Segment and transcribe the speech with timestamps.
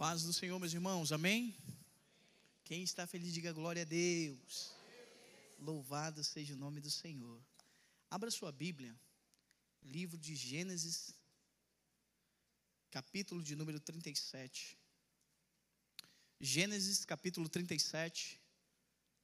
[0.00, 1.54] Paz do Senhor, meus irmãos, amém?
[2.64, 4.72] Quem está feliz, diga glória a Deus.
[5.58, 7.38] Louvado seja o nome do Senhor.
[8.08, 8.98] Abra sua Bíblia,
[9.82, 11.14] livro de Gênesis,
[12.90, 14.78] capítulo de número 37.
[16.40, 18.40] Gênesis, capítulo 37,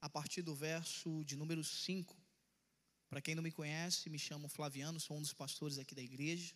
[0.02, 2.14] a partir do verso de número 5.
[3.08, 6.54] Para quem não me conhece, me chamo Flaviano, sou um dos pastores aqui da igreja.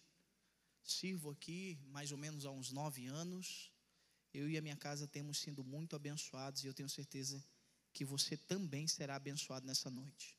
[0.82, 3.72] Sirvo aqui mais ou menos há uns nove anos.
[4.32, 7.44] Eu e a minha casa temos sido muito abençoados e eu tenho certeza
[7.92, 10.38] que você também será abençoado nessa noite.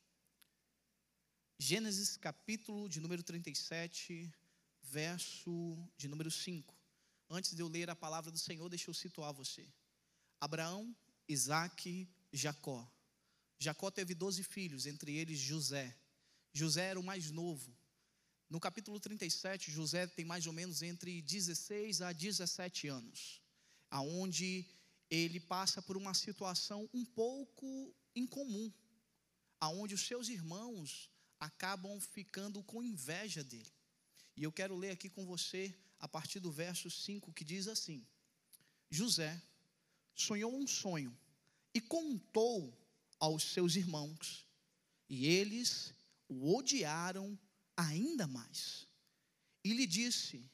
[1.60, 4.34] Gênesis capítulo de número 37,
[4.82, 6.74] verso de número 5.
[7.30, 9.68] Antes de eu ler a palavra do Senhor, deixa eu situar você.
[10.40, 10.96] Abraão,
[11.28, 12.90] Isaac, Jacó.
[13.60, 15.96] Jacó teve 12 filhos, entre eles José.
[16.54, 17.78] José era o mais novo.
[18.50, 23.41] No capítulo 37, José tem mais ou menos entre 16 a 17 anos
[23.92, 24.66] aonde
[25.10, 28.72] ele passa por uma situação um pouco incomum,
[29.60, 33.72] aonde os seus irmãos acabam ficando com inveja dele.
[34.38, 38.08] E eu quero ler aqui com você a partir do verso 5 que diz assim:
[38.90, 39.40] José
[40.16, 41.16] sonhou um sonho
[41.74, 42.78] e contou
[43.20, 44.48] aos seus irmãos,
[45.10, 45.94] e eles
[46.28, 47.38] o odiaram
[47.76, 48.88] ainda mais.
[49.64, 50.50] E lhe disse: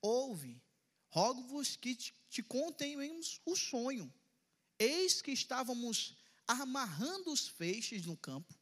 [0.00, 0.62] Ouve,
[1.12, 4.12] rogo-vos que te, te contemos o sonho.
[4.78, 6.16] Eis que estávamos
[6.48, 8.58] amarrando os feixes no campo,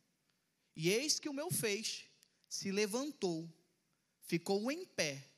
[0.75, 2.07] e eis que o meu feixe
[2.49, 3.49] se levantou,
[4.23, 5.31] ficou em pé,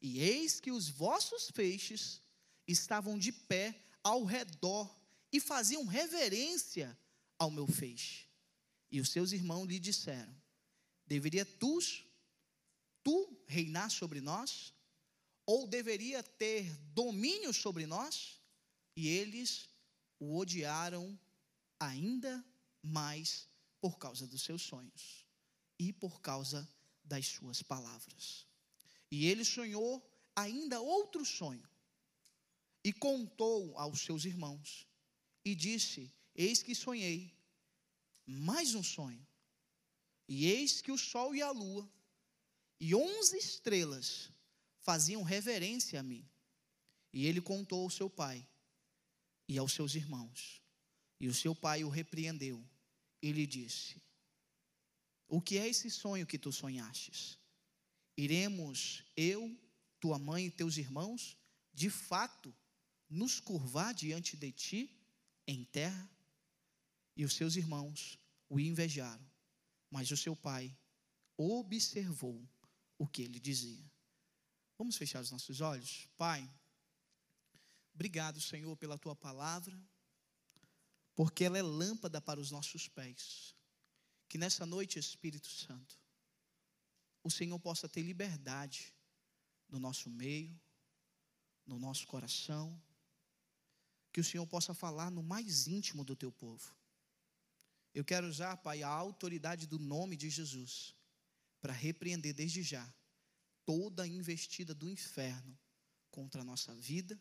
[0.00, 2.22] e eis que os vossos feixes
[2.66, 4.96] estavam de pé ao redor
[5.32, 6.96] e faziam reverência
[7.38, 8.28] ao meu feixe.
[8.90, 10.34] E os seus irmãos lhe disseram:
[11.06, 11.78] Deveria tu,
[13.02, 14.73] tu reinar sobre nós?
[15.46, 18.40] Ou deveria ter domínio sobre nós,
[18.96, 19.68] e eles
[20.18, 21.18] o odiaram
[21.78, 22.44] ainda
[22.82, 23.48] mais
[23.80, 25.26] por causa dos seus sonhos
[25.78, 26.68] e por causa
[27.04, 28.46] das suas palavras.
[29.10, 30.02] E ele sonhou
[30.34, 31.68] ainda outro sonho
[32.82, 34.86] e contou aos seus irmãos
[35.44, 37.34] e disse: Eis que sonhei
[38.26, 39.26] mais um sonho,
[40.28, 41.88] e eis que o sol e a lua
[42.80, 44.30] e onze estrelas
[44.84, 46.24] faziam reverência a mim.
[47.12, 48.46] E ele contou ao seu pai
[49.48, 50.62] e aos seus irmãos.
[51.18, 52.64] E o seu pai o repreendeu
[53.22, 54.00] e lhe disse:
[55.26, 57.38] O que é esse sonho que tu sonhastes?
[58.16, 59.58] Iremos eu,
[59.98, 61.36] tua mãe e teus irmãos,
[61.72, 62.54] de fato,
[63.08, 64.90] nos curvar diante de ti
[65.46, 66.10] em terra?
[67.16, 68.18] E os seus irmãos
[68.50, 69.24] o invejaram,
[69.90, 70.76] mas o seu pai
[71.36, 72.46] observou
[72.98, 73.93] o que ele dizia.
[74.76, 76.08] Vamos fechar os nossos olhos?
[76.16, 76.48] Pai,
[77.94, 79.78] obrigado, Senhor, pela tua palavra,
[81.14, 83.54] porque ela é lâmpada para os nossos pés.
[84.28, 85.96] Que nessa noite, Espírito Santo,
[87.22, 88.92] o Senhor possa ter liberdade
[89.68, 90.60] no nosso meio,
[91.64, 92.80] no nosso coração,
[94.12, 96.74] que o Senhor possa falar no mais íntimo do teu povo.
[97.94, 100.94] Eu quero usar, Pai, a autoridade do nome de Jesus
[101.60, 102.92] para repreender desde já
[103.64, 105.58] toda a investida do inferno
[106.10, 107.20] contra a nossa vida,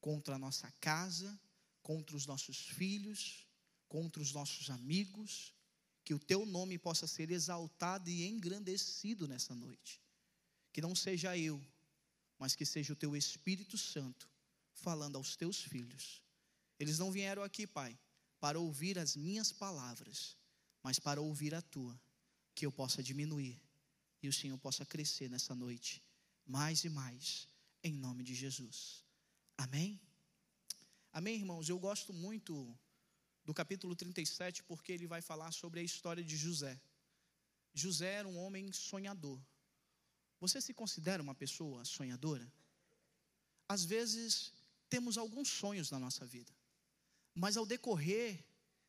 [0.00, 1.38] contra a nossa casa,
[1.82, 3.46] contra os nossos filhos,
[3.88, 5.54] contra os nossos amigos,
[6.04, 10.00] que o teu nome possa ser exaltado e engrandecido nessa noite.
[10.72, 11.62] Que não seja eu,
[12.38, 14.28] mas que seja o teu Espírito Santo
[14.72, 16.22] falando aos teus filhos.
[16.78, 17.98] Eles não vieram aqui, Pai,
[18.40, 20.36] para ouvir as minhas palavras,
[20.82, 22.00] mas para ouvir a tua,
[22.54, 23.60] que eu possa diminuir
[24.22, 26.02] e o Senhor possa crescer nessa noite,
[26.46, 27.48] mais e mais,
[27.82, 29.04] em nome de Jesus.
[29.56, 30.00] Amém?
[31.12, 31.68] Amém, irmãos?
[31.68, 32.76] Eu gosto muito
[33.44, 36.80] do capítulo 37, porque ele vai falar sobre a história de José.
[37.72, 39.40] José era um homem sonhador.
[40.40, 42.52] Você se considera uma pessoa sonhadora?
[43.68, 44.52] Às vezes,
[44.88, 46.52] temos alguns sonhos na nossa vida,
[47.34, 48.44] mas ao decorrer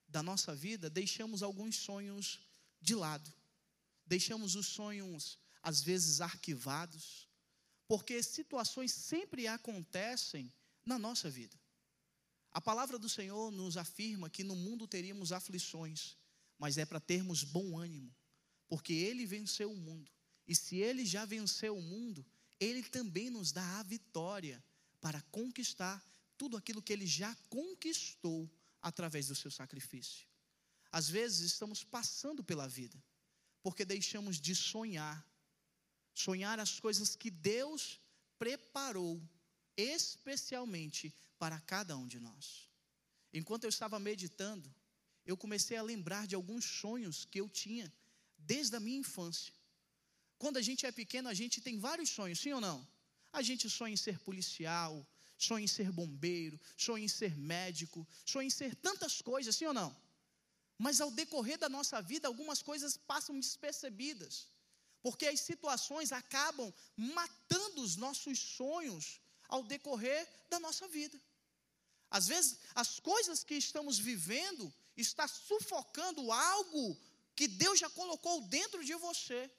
[0.08, 2.40] da nossa vida, deixamos alguns sonhos
[2.82, 3.39] de lado
[4.10, 7.30] deixamos os sonhos, às vezes, arquivados,
[7.88, 10.52] porque situações sempre acontecem
[10.84, 11.56] na nossa vida.
[12.52, 16.18] A palavra do Senhor nos afirma que no mundo teríamos aflições,
[16.58, 18.12] mas é para termos bom ânimo,
[18.68, 20.12] porque Ele venceu o mundo,
[20.48, 22.26] e se Ele já venceu o mundo,
[22.60, 24.64] Ele também nos dá a vitória
[25.00, 26.04] para conquistar
[26.36, 28.50] tudo aquilo que Ele já conquistou
[28.82, 30.28] através do seu sacrifício.
[30.92, 32.98] Às vezes estamos passando pela vida,
[33.62, 35.26] porque deixamos de sonhar.
[36.14, 38.00] Sonhar as coisas que Deus
[38.38, 39.22] preparou
[39.78, 42.70] especialmente para cada um de nós.
[43.34, 44.74] Enquanto eu estava meditando,
[45.26, 47.92] eu comecei a lembrar de alguns sonhos que eu tinha
[48.38, 49.54] desde a minha infância.
[50.38, 52.88] Quando a gente é pequeno, a gente tem vários sonhos, sim ou não?
[53.32, 55.06] A gente sonha em ser policial,
[55.38, 59.74] sonha em ser bombeiro, sonha em ser médico, sonha em ser tantas coisas, sim ou
[59.74, 59.96] não?
[60.80, 64.48] Mas ao decorrer da nossa vida, algumas coisas passam despercebidas,
[65.04, 71.20] porque as situações acabam matando os nossos sonhos ao decorrer da nossa vida.
[72.10, 76.98] Às vezes, as coisas que estamos vivendo está sufocando algo
[77.36, 79.52] que Deus já colocou dentro de você.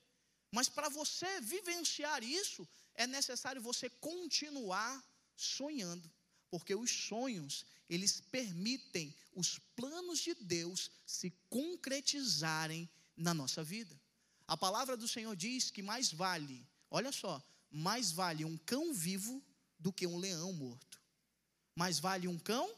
[0.50, 4.93] Mas para você vivenciar isso, é necessário você continuar
[5.37, 6.11] sonhando,
[6.50, 14.00] porque os sonhos, eles permitem os planos de Deus se concretizarem na nossa vida.
[14.46, 19.42] A palavra do Senhor diz que mais vale, olha só, mais vale um cão vivo
[19.76, 21.02] do que um leão morto.
[21.75, 22.72] Mais vale um cão,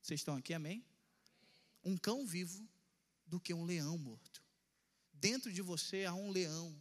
[0.00, 0.84] vocês estão aqui, amém?
[1.82, 2.68] Um cão vivo
[3.26, 4.42] do que um leão morto.
[5.12, 6.72] Dentro de você há um leão,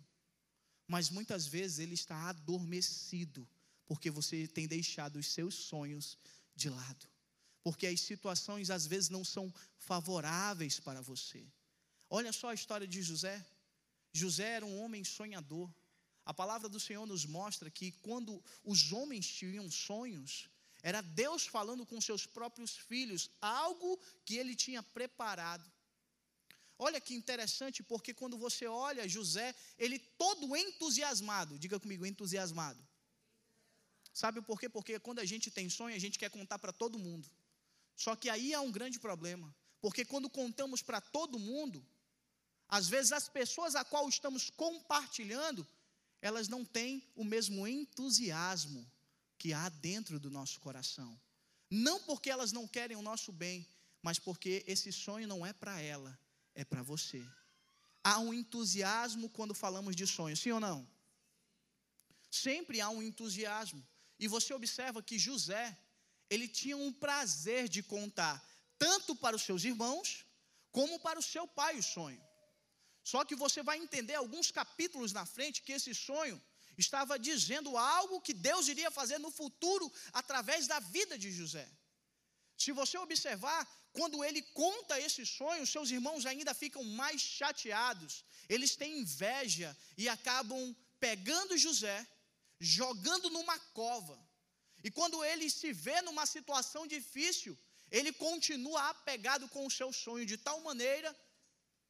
[0.87, 3.47] mas muitas vezes ele está adormecido,
[3.87, 6.17] porque você tem deixado os seus sonhos
[6.57, 7.07] de lado.
[7.63, 11.45] Porque as situações às vezes não são favoráveis para você.
[12.09, 13.45] Olha só a história de José.
[14.12, 15.69] José era um homem sonhador.
[16.25, 20.50] A palavra do Senhor nos mostra que quando os homens tinham sonhos,
[20.81, 25.69] era Deus falando com seus próprios filhos, algo que ele tinha preparado.
[26.80, 32.80] Olha que interessante, porque quando você olha José, ele todo entusiasmado, diga comigo, entusiasmado.
[34.17, 34.67] Sabe por quê?
[34.67, 37.29] Porque quando a gente tem sonho, a gente quer contar para todo mundo.
[37.95, 41.85] Só que aí há um grande problema, porque quando contamos para todo mundo,
[42.67, 45.67] às vezes as pessoas a qual estamos compartilhando,
[46.19, 48.91] elas não têm o mesmo entusiasmo
[49.37, 51.11] que há dentro do nosso coração.
[51.69, 53.67] Não porque elas não querem o nosso bem,
[54.01, 56.19] mas porque esse sonho não é para ela,
[56.55, 57.23] é para você.
[58.03, 60.87] Há um entusiasmo quando falamos de sonhos, sim ou não?
[62.31, 63.85] Sempre há um entusiasmo.
[64.19, 65.77] E você observa que José,
[66.29, 68.35] ele tinha um prazer de contar
[68.77, 70.25] tanto para os seus irmãos,
[70.71, 72.21] como para o seu pai o sonho.
[73.03, 76.41] Só que você vai entender alguns capítulos na frente que esse sonho
[76.77, 81.67] estava dizendo algo que Deus iria fazer no futuro através da vida de José.
[82.57, 88.23] Se você observar, quando ele conta esse sonho, seus irmãos ainda ficam mais chateados.
[88.49, 92.05] Eles têm inveja e acabam pegando José,
[92.59, 94.18] jogando numa cova.
[94.83, 97.57] E quando ele se vê numa situação difícil,
[97.92, 101.15] ele continua apegado com o seu sonho de tal maneira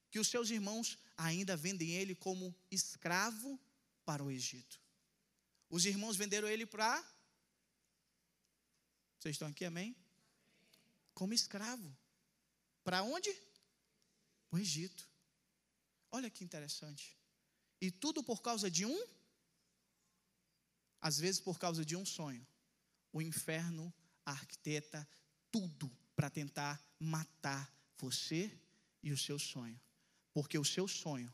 [0.09, 3.59] que os seus irmãos ainda vendem ele como escravo
[4.05, 4.79] para o Egito.
[5.69, 7.03] Os irmãos venderam ele para.
[9.19, 9.95] Vocês estão aqui, amém?
[11.17, 11.89] como escravo.
[12.83, 13.35] Para onde?
[14.51, 15.03] O Egito.
[16.11, 17.17] Olha que interessante.
[17.81, 19.07] E tudo por causa de um?
[21.01, 22.45] Às vezes por causa de um sonho.
[23.11, 23.93] O inferno
[24.25, 25.07] arquiteta
[25.51, 28.51] tudo para tentar matar você
[29.01, 29.79] e o seu sonho.
[30.33, 31.33] Porque o seu sonho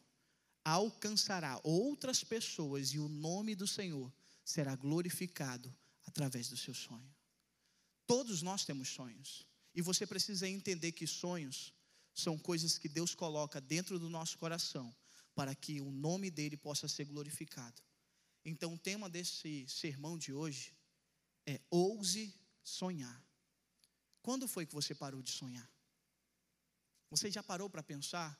[0.63, 4.12] alcançará outras pessoas e o nome do Senhor
[4.45, 5.74] será glorificado
[6.06, 7.13] através do seu sonho.
[8.06, 9.46] Todos nós temos sonhos.
[9.74, 11.74] E você precisa entender que sonhos
[12.13, 14.93] são coisas que Deus coloca dentro do nosso coração
[15.34, 17.82] para que o nome dele possa ser glorificado.
[18.45, 20.75] Então, o tema desse sermão de hoje
[21.45, 22.33] é ouse
[22.63, 23.23] sonhar.
[24.21, 25.69] Quando foi que você parou de sonhar?
[27.09, 28.38] Você já parou para pensar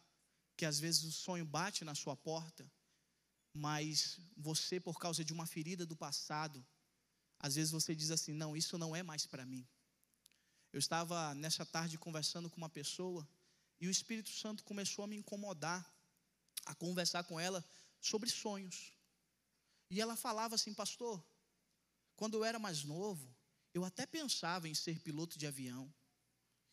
[0.57, 2.69] que às vezes o sonho bate na sua porta,
[3.53, 6.65] mas você, por causa de uma ferida do passado,
[7.39, 9.67] às vezes você diz assim: não, isso não é mais para mim.
[10.72, 13.27] Eu estava nessa tarde conversando com uma pessoa
[13.79, 15.86] e o Espírito Santo começou a me incomodar,
[16.65, 17.63] a conversar com ela
[18.00, 18.91] sobre sonhos.
[19.93, 21.23] E ela falava assim, pastor,
[22.15, 23.31] quando eu era mais novo,
[23.75, 25.93] eu até pensava em ser piloto de avião,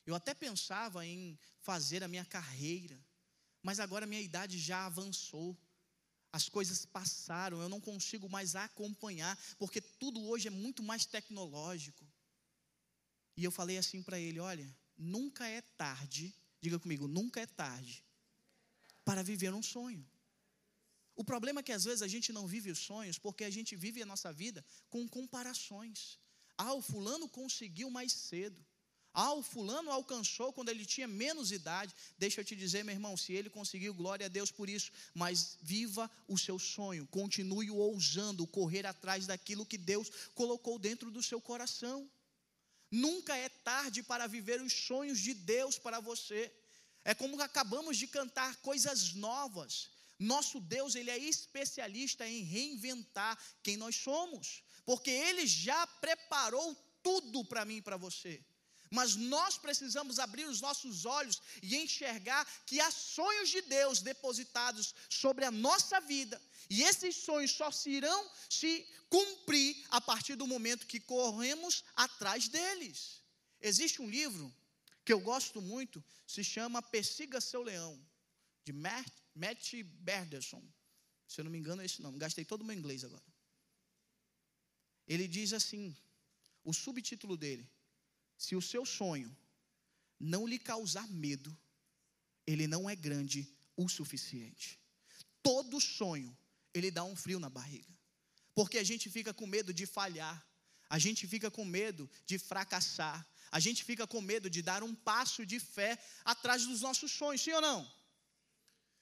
[0.07, 2.99] eu até pensava em fazer a minha carreira,
[3.63, 5.55] mas agora minha idade já avançou,
[6.33, 12.09] as coisas passaram, eu não consigo mais acompanhar, porque tudo hoje é muito mais tecnológico.
[13.37, 18.03] E eu falei assim para ele: olha, nunca é tarde, diga comigo, nunca é tarde
[19.05, 20.09] para viver um sonho.
[21.21, 23.77] O problema é que às vezes a gente não vive os sonhos porque a gente
[23.77, 26.19] vive a nossa vida com comparações.
[26.57, 28.59] Ah, o fulano conseguiu mais cedo.
[29.13, 31.95] Ah, o fulano alcançou quando ele tinha menos idade.
[32.17, 34.91] Deixa eu te dizer, meu irmão, se ele conseguiu, glória a Deus por isso.
[35.13, 41.23] Mas viva o seu sonho, continue ousando correr atrás daquilo que Deus colocou dentro do
[41.23, 42.11] seu coração.
[42.91, 46.51] Nunca é tarde para viver os sonhos de Deus para você.
[47.05, 50.00] É como acabamos de cantar coisas novas.
[50.21, 57.43] Nosso Deus, ele é especialista em reinventar quem nós somos, porque ele já preparou tudo
[57.43, 58.45] para mim e para você.
[58.91, 64.95] Mas nós precisamos abrir os nossos olhos e enxergar que há sonhos de Deus depositados
[65.09, 66.43] sobre a nossa vida.
[66.69, 72.49] E esses sonhos só se irão se cumprir a partir do momento que corremos atrás
[72.49, 73.23] deles.
[73.61, 74.53] Existe um livro
[75.05, 77.99] que eu gosto muito, se chama Persiga Seu Leão,
[78.65, 80.63] de Matt, Matt Berderson.
[81.27, 82.19] Se eu não me engano, é esse nome.
[82.19, 83.25] Gastei todo o meu inglês agora.
[85.07, 85.97] Ele diz assim:
[86.65, 87.69] o subtítulo dele
[88.41, 89.31] se o seu sonho
[90.19, 91.55] não lhe causar medo,
[92.47, 93.47] ele não é grande
[93.77, 94.81] o suficiente.
[95.43, 96.35] Todo sonho,
[96.73, 97.93] ele dá um frio na barriga.
[98.55, 100.37] Porque a gente fica com medo de falhar,
[100.89, 104.95] a gente fica com medo de fracassar, a gente fica com medo de dar um
[104.95, 108.00] passo de fé atrás dos nossos sonhos, sim ou não?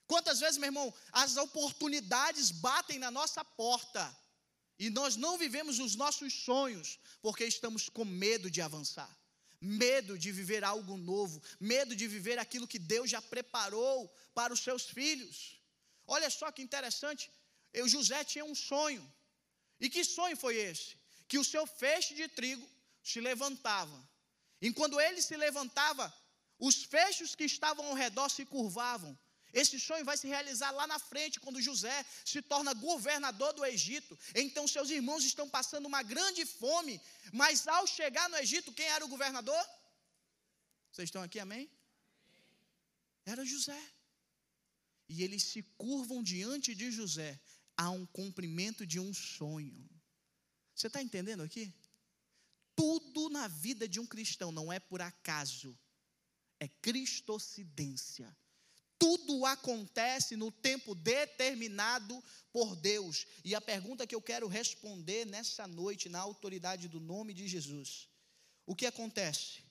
[0.09, 4.05] Quantas vezes, meu irmão, as oportunidades batem na nossa porta
[4.77, 9.09] e nós não vivemos os nossos sonhos porque estamos com medo de avançar
[9.61, 14.61] medo de viver algo novo, medo de viver aquilo que Deus já preparou para os
[14.61, 15.61] seus filhos.
[16.07, 17.31] Olha só que interessante,
[17.73, 19.05] eu, José tinha um sonho.
[19.81, 20.97] E que sonho foi esse?
[21.27, 22.67] Que o seu feixe de trigo
[23.03, 24.09] se levantava.
[24.61, 26.13] E quando ele se levantava,
[26.59, 29.17] os feixes que estavam ao redor se curvavam.
[29.53, 34.19] Esse sonho vai se realizar lá na frente, quando José se torna governador do Egito.
[34.35, 37.01] Então seus irmãos estão passando uma grande fome,
[37.33, 39.63] mas ao chegar no Egito, quem era o governador?
[40.93, 41.71] Vocês estão aqui, amém?
[43.25, 43.81] Era José.
[45.09, 47.41] E eles se curvam diante de José
[47.77, 49.89] a um cumprimento de um sonho.
[50.75, 51.73] Você está entendendo aqui?
[52.77, 55.77] Tudo na vida de um cristão não é por acaso,
[56.61, 58.37] é cristocidência.
[58.99, 63.27] Tudo acontece no tempo determinado por Deus.
[63.45, 68.09] E a pergunta que eu quero responder nessa noite, na autoridade do nome de Jesus:
[68.67, 69.63] o que acontece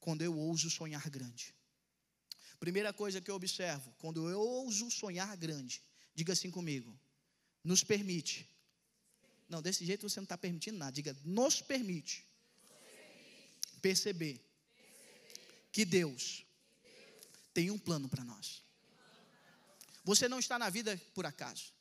[0.00, 1.54] quando eu ouso sonhar grande?
[2.58, 5.82] Primeira coisa que eu observo, quando eu ouso sonhar grande,
[6.14, 6.98] diga assim comigo:
[7.62, 8.48] nos permite.
[9.48, 10.92] Não, desse jeito você não está permitindo nada.
[10.92, 12.24] Diga, nos permite,
[13.82, 14.40] perceber,
[15.72, 16.44] que Deus
[17.52, 18.62] tem um plano para nós.
[20.04, 21.72] Você não está na vida por acaso.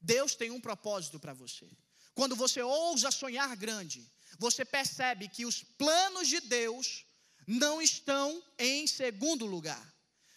[0.00, 1.70] Deus tem um propósito para você.
[2.14, 4.06] Quando você ousa sonhar grande,
[4.38, 7.06] você percebe que os planos de Deus
[7.46, 9.92] não estão em segundo lugar.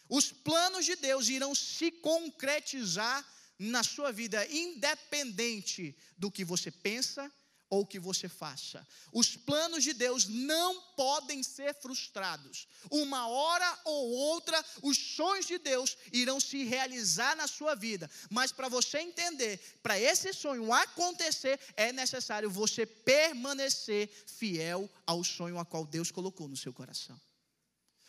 [0.07, 3.25] Os planos de Deus irão se concretizar
[3.57, 7.31] na sua vida, independente do que você pensa,
[7.69, 8.85] ou que você faça.
[9.11, 12.67] Os planos de Deus não podem ser frustrados.
[12.89, 18.09] Uma hora ou outra, os sonhos de Deus irão se realizar na sua vida.
[18.29, 25.59] Mas para você entender, para esse sonho acontecer, é necessário você permanecer fiel ao sonho
[25.59, 27.19] a qual Deus colocou no seu coração.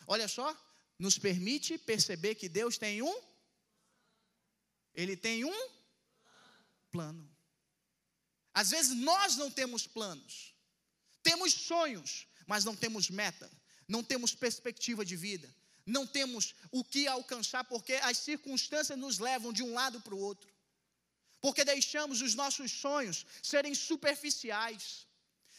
[0.05, 0.55] Olha só,
[0.97, 3.27] nos permite perceber que Deus tem um
[4.97, 5.69] ele tem um
[6.89, 7.29] plano.
[8.57, 10.51] Às vezes nós não temos planos,
[11.21, 13.47] temos sonhos, mas não temos meta,
[13.87, 15.47] não temos perspectiva de vida,
[15.85, 20.17] não temos o que alcançar, porque as circunstâncias nos levam de um lado para o
[20.17, 20.51] outro,
[21.39, 25.05] porque deixamos os nossos sonhos serem superficiais.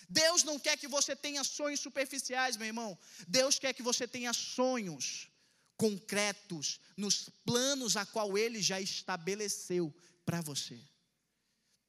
[0.09, 2.99] Deus não quer que você tenha sonhos superficiais, meu irmão.
[3.29, 5.29] Deus quer que você tenha sonhos
[5.77, 9.95] concretos nos planos a qual Ele já estabeleceu
[10.27, 10.81] para você.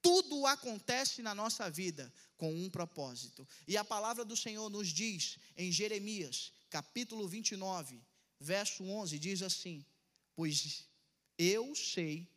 [0.01, 3.47] Tudo acontece na nossa vida com um propósito.
[3.67, 8.01] E a palavra do Senhor nos diz em Jeremias, capítulo 29,
[8.39, 9.85] verso 11, diz assim:
[10.35, 10.87] Pois
[11.37, 12.27] eu sei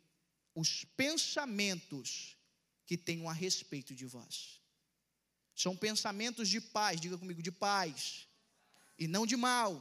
[0.53, 2.37] os pensamentos
[2.85, 4.61] que tenho a respeito de vós.
[5.55, 8.27] São pensamentos de paz, diga comigo, de paz,
[8.97, 9.73] e não de mal.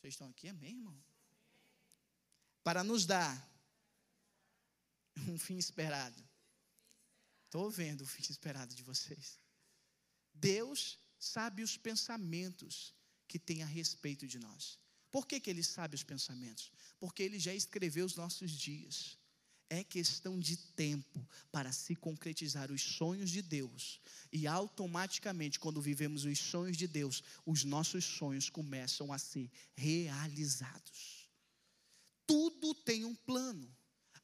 [0.00, 1.02] Vocês estão aqui, amém, irmão?
[2.62, 3.47] Para nos dar
[5.26, 6.22] um fim esperado.
[7.44, 9.40] Estou vendo o fim esperado de vocês.
[10.34, 12.94] Deus sabe os pensamentos
[13.26, 14.78] que tem a respeito de nós.
[15.10, 16.70] Por que, que Ele sabe os pensamentos?
[17.00, 19.18] Porque Ele já escreveu os nossos dias.
[19.70, 24.00] É questão de tempo para se concretizar os sonhos de Deus.
[24.32, 31.28] E automaticamente, quando vivemos os sonhos de Deus, os nossos sonhos começam a ser realizados.
[32.26, 33.74] Tudo tem um plano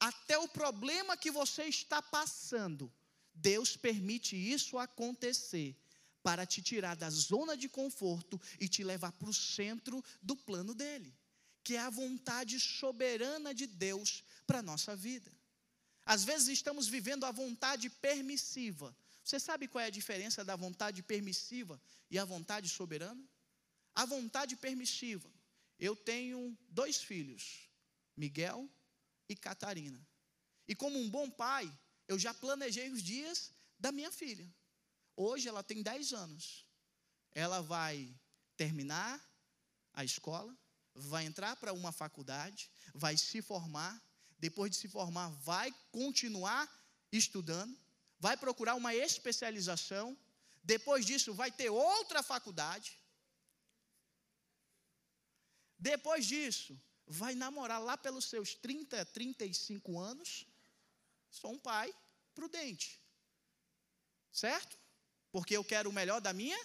[0.05, 2.93] até o problema que você está passando,
[3.33, 5.75] Deus permite isso acontecer
[6.23, 10.75] para te tirar da zona de conforto e te levar para o centro do plano
[10.75, 11.17] dele,
[11.63, 15.33] que é a vontade soberana de Deus para a nossa vida.
[16.05, 18.95] Às vezes estamos vivendo a vontade permissiva.
[19.25, 21.81] Você sabe qual é a diferença da vontade permissiva
[22.11, 23.27] e a vontade soberana?
[23.95, 25.33] A vontade permissiva.
[25.79, 27.71] Eu tenho dois filhos,
[28.15, 28.69] Miguel
[29.29, 30.01] e Catarina.
[30.67, 31.71] E como um bom pai,
[32.09, 34.49] eu já planejei os dias da minha filha.
[35.17, 36.67] Hoje ela tem 10 anos.
[37.33, 38.15] Ela vai
[38.57, 39.21] terminar
[39.93, 40.57] a escola,
[40.95, 44.01] vai entrar para uma faculdade, vai se formar,
[44.39, 46.69] depois de se formar, vai continuar
[47.11, 47.77] estudando,
[48.19, 50.17] vai procurar uma especialização,
[50.63, 52.99] depois disso, vai ter outra faculdade.
[55.79, 60.47] Depois disso, vai namorar lá pelos seus 30, 35 anos.
[61.31, 61.95] Sou um pai
[62.35, 63.01] prudente.
[64.33, 64.79] Certo?
[65.31, 66.59] Porque eu quero o melhor da minha,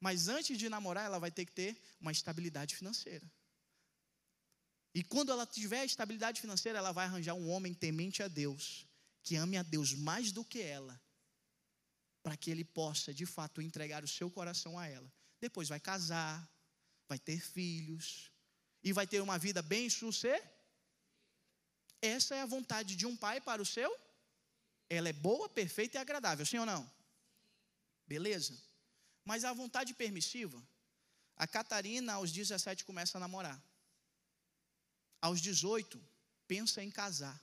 [0.00, 3.30] mas antes de namorar, ela vai ter que ter uma estabilidade financeira.
[4.94, 8.86] E quando ela tiver estabilidade financeira, ela vai arranjar um homem temente a Deus,
[9.22, 11.00] que ame a Deus mais do que ela,
[12.22, 15.10] para que ele possa, de fato, entregar o seu coração a ela.
[15.40, 16.48] Depois vai casar,
[17.08, 18.29] vai ter filhos,
[18.82, 20.50] e vai ter uma vida bem sucedida.
[22.02, 23.90] Essa é a vontade de um pai para o seu.
[24.88, 26.90] Ela é boa, perfeita e agradável, sim ou não?
[28.06, 28.58] Beleza.
[29.24, 30.60] Mas a vontade permissiva,
[31.36, 33.62] a Catarina aos 17 começa a namorar.
[35.20, 36.02] Aos 18,
[36.48, 37.38] pensa em casar.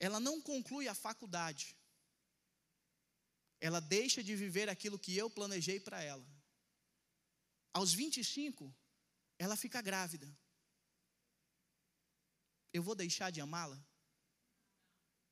[0.00, 1.76] Ela não conclui a faculdade.
[3.60, 6.26] Ela deixa de viver aquilo que eu planejei para ela.
[7.72, 8.74] Aos 25,
[9.38, 10.28] ela fica grávida.
[12.72, 13.80] Eu vou deixar de amá-la?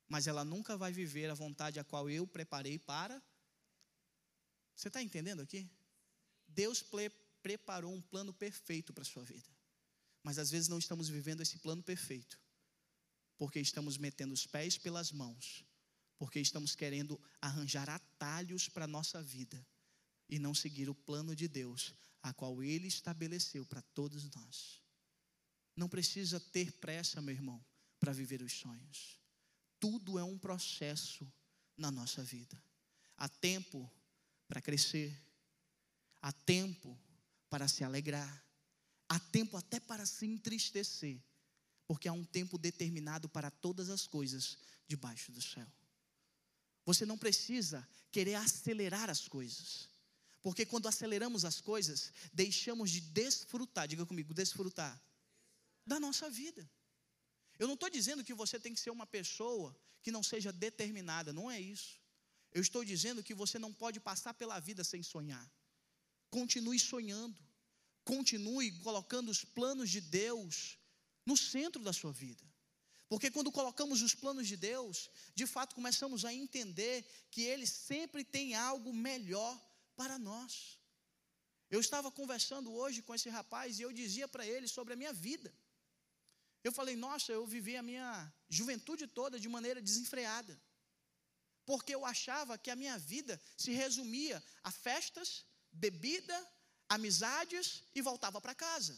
[0.08, 3.20] Mas ela nunca vai viver a vontade a qual eu preparei para.
[4.74, 5.68] Você está entendendo aqui?
[6.46, 6.84] Deus
[7.42, 9.48] preparou um plano perfeito para a sua vida.
[10.22, 12.40] Mas às vezes não estamos vivendo esse plano perfeito,
[13.36, 15.64] porque estamos metendo os pés pelas mãos,
[16.18, 19.64] porque estamos querendo arranjar atalhos para a nossa vida
[20.28, 21.94] e não seguir o plano de Deus,
[22.26, 24.82] a qual Ele estabeleceu para todos nós.
[25.76, 27.64] Não precisa ter pressa, meu irmão,
[28.00, 29.20] para viver os sonhos.
[29.78, 31.30] Tudo é um processo
[31.76, 32.60] na nossa vida.
[33.16, 33.88] Há tempo
[34.48, 35.16] para crescer,
[36.20, 36.98] há tempo
[37.48, 38.44] para se alegrar,
[39.08, 41.22] há tempo até para se entristecer,
[41.86, 44.58] porque há um tempo determinado para todas as coisas
[44.88, 45.70] debaixo do céu.
[46.84, 49.88] Você não precisa querer acelerar as coisas.
[50.46, 54.94] Porque quando aceleramos as coisas, deixamos de desfrutar, diga comigo, desfrutar
[55.84, 56.70] da nossa vida.
[57.58, 61.32] Eu não estou dizendo que você tem que ser uma pessoa que não seja determinada,
[61.32, 62.00] não é isso.
[62.52, 65.50] Eu estou dizendo que você não pode passar pela vida sem sonhar.
[66.30, 67.44] Continue sonhando,
[68.04, 70.78] continue colocando os planos de Deus
[71.26, 72.44] no centro da sua vida.
[73.08, 78.22] Porque quando colocamos os planos de Deus, de fato começamos a entender que Ele sempre
[78.22, 79.60] tem algo melhor
[80.00, 80.78] para nós.
[81.68, 85.12] Eu estava conversando hoje com esse rapaz e eu dizia para ele sobre a minha
[85.12, 85.52] vida.
[86.62, 88.10] Eu falei, nossa, eu vivi a minha
[88.48, 90.54] juventude toda de maneira desenfreada.
[91.64, 96.36] Porque eu achava que a minha vida se resumia a festas, bebida,
[96.88, 98.96] amizades e voltava para casa.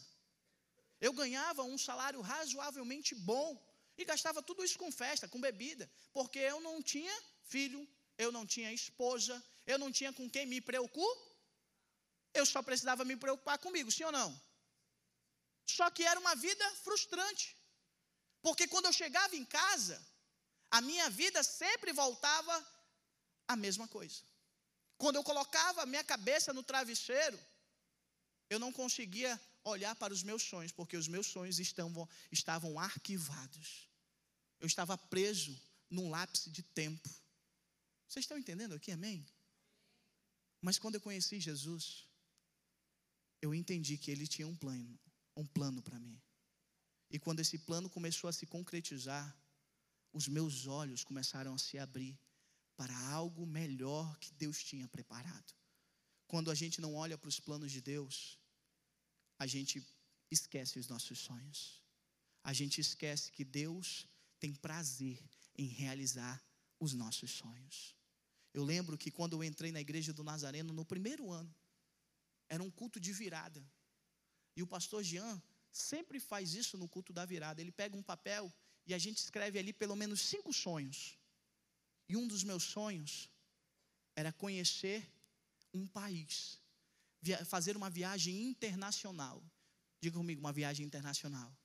[1.01, 3.49] Eu ganhava um salário razoavelmente bom
[3.97, 8.45] e gastava tudo isso com festa, com bebida, porque eu não tinha filho, eu não
[8.45, 11.29] tinha esposa, eu não tinha com quem me preocupar,
[12.39, 14.29] eu só precisava me preocupar comigo, sim ou não?
[15.77, 17.47] Só que era uma vida frustrante,
[18.41, 19.95] porque quando eu chegava em casa,
[20.71, 22.55] a minha vida sempre voltava
[23.47, 24.21] a mesma coisa.
[24.97, 27.39] Quando eu colocava a minha cabeça no travesseiro,
[28.49, 33.87] eu não conseguia olhar para os meus sonhos, porque os meus sonhos estavam, estavam arquivados.
[34.59, 35.55] Eu estava preso
[35.89, 37.09] num lápis de tempo.
[38.07, 39.25] Vocês estão entendendo aqui, amém?
[40.61, 42.07] Mas quando eu conheci Jesus,
[43.41, 44.99] eu entendi que ele tinha um plano,
[45.35, 46.21] um plano para mim.
[47.09, 49.35] E quando esse plano começou a se concretizar,
[50.11, 52.19] os meus olhos começaram a se abrir
[52.75, 55.53] para algo melhor que Deus tinha preparado.
[56.27, 58.37] Quando a gente não olha para os planos de Deus,
[59.37, 59.83] a gente
[60.29, 61.83] esquece os nossos sonhos.
[62.43, 64.07] A gente esquece que Deus
[64.39, 65.19] tem prazer
[65.57, 66.41] em realizar
[66.79, 67.95] os nossos sonhos.
[68.53, 71.53] Eu lembro que quando eu entrei na igreja do Nazareno, no primeiro ano,
[72.47, 73.63] era um culto de virada.
[74.55, 77.61] E o pastor Jean sempre faz isso no culto da virada.
[77.61, 78.51] Ele pega um papel
[78.85, 81.17] e a gente escreve ali pelo menos cinco sonhos.
[82.07, 83.29] E um dos meus sonhos
[84.15, 85.07] era conhecer
[85.71, 86.59] um país,
[87.45, 89.43] fazer uma viagem internacional.
[90.01, 91.55] Diga comigo, uma viagem internacional.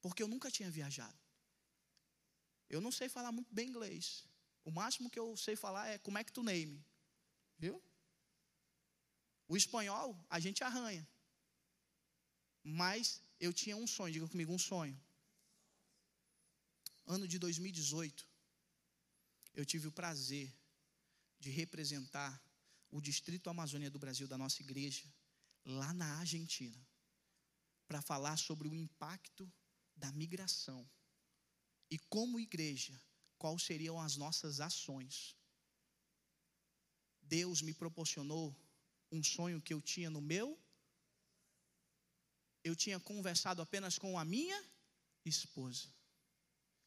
[0.00, 1.23] Porque eu nunca tinha viajado.
[2.68, 4.24] Eu não sei falar muito bem inglês.
[4.64, 6.84] O máximo que eu sei falar é como é que tu name.
[7.58, 7.82] Viu?
[9.46, 11.06] O espanhol, a gente arranha.
[12.62, 14.98] Mas eu tinha um sonho, diga comigo, um sonho.
[17.06, 18.26] Ano de 2018,
[19.54, 20.50] eu tive o prazer
[21.38, 22.42] de representar
[22.90, 25.04] o Distrito Amazônia do Brasil da nossa igreja,
[25.64, 26.80] lá na Argentina,
[27.86, 29.52] para falar sobre o impacto
[29.94, 30.88] da migração
[31.94, 32.94] e como igreja,
[33.38, 35.36] quais seriam as nossas ações.
[37.22, 38.46] Deus me proporcionou
[39.10, 40.48] um sonho que eu tinha no meu
[42.64, 44.58] eu tinha conversado apenas com a minha
[45.24, 45.86] esposa.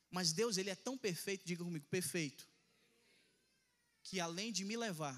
[0.10, 2.50] Mas Deus, ele é tão perfeito, diga comigo, perfeito,
[4.02, 5.16] que além de me levar,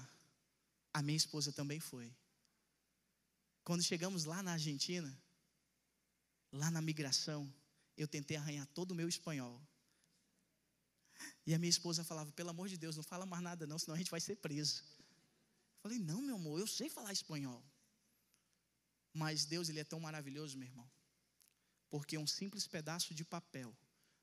[0.92, 2.14] a minha esposa também foi.
[3.64, 5.10] Quando chegamos lá na Argentina,
[6.52, 7.52] lá na migração,
[7.96, 9.62] eu tentei arranhar todo o meu espanhol.
[11.46, 13.94] E a minha esposa falava: pelo amor de Deus, não fala mais nada, não, senão
[13.94, 14.82] a gente vai ser preso.
[15.76, 17.62] Eu falei: não, meu amor, eu sei falar espanhol.
[19.12, 20.88] Mas Deus, ele é tão maravilhoso, meu irmão,
[21.88, 23.76] porque um simples pedaço de papel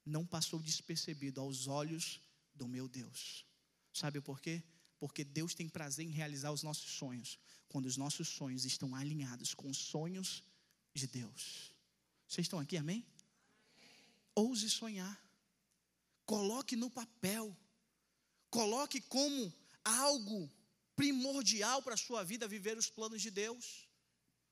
[0.05, 2.21] não passou despercebido aos olhos
[2.55, 3.45] do meu Deus.
[3.93, 4.63] Sabe por quê?
[4.99, 9.53] Porque Deus tem prazer em realizar os nossos sonhos, quando os nossos sonhos estão alinhados
[9.53, 10.43] com os sonhos
[10.93, 11.75] de Deus.
[12.27, 12.97] Vocês estão aqui, amém?
[12.97, 13.17] amém.
[14.33, 15.26] Ouse sonhar,
[16.27, 17.57] coloque no papel,
[18.51, 19.51] coloque como
[19.83, 20.39] algo
[20.95, 23.87] primordial para a sua vida viver os planos de Deus.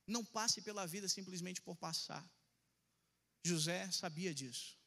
[0.07, 2.23] Não passe pela vida simplesmente por passar.
[3.43, 4.79] José sabia disso.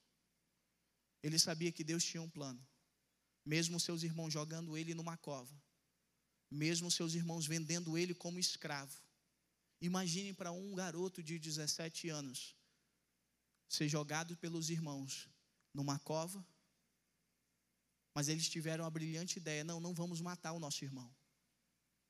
[1.22, 2.66] Ele sabia que Deus tinha um plano.
[3.44, 5.54] Mesmo seus irmãos jogando ele numa cova.
[6.50, 8.96] Mesmo seus irmãos vendendo ele como escravo.
[9.80, 12.56] Imagine para um garoto de 17 anos
[13.68, 15.28] ser jogado pelos irmãos
[15.74, 16.44] numa cova.
[18.18, 21.08] Mas eles tiveram a brilhante ideia: não, não vamos matar o nosso irmão.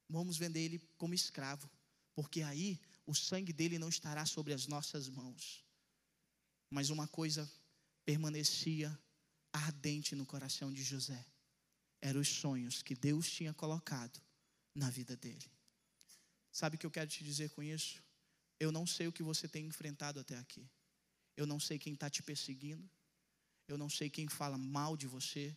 [0.09, 1.71] Vamos vender ele como escravo.
[2.14, 5.62] Porque aí o sangue dele não estará sobre as nossas mãos.
[6.71, 7.47] Mas uma coisa
[8.07, 8.99] permanecia
[9.53, 11.23] ardente no coração de José:
[12.01, 14.18] eram os sonhos que Deus tinha colocado
[14.75, 15.53] na vida dele.
[16.51, 18.03] Sabe o que eu quero te dizer com isso?
[18.59, 20.66] Eu não sei o que você tem enfrentado até aqui.
[21.37, 22.90] Eu não sei quem está te perseguindo.
[23.68, 25.55] Eu não sei quem fala mal de você.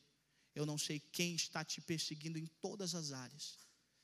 [0.53, 3.57] Eu não sei quem está te perseguindo em todas as áreas.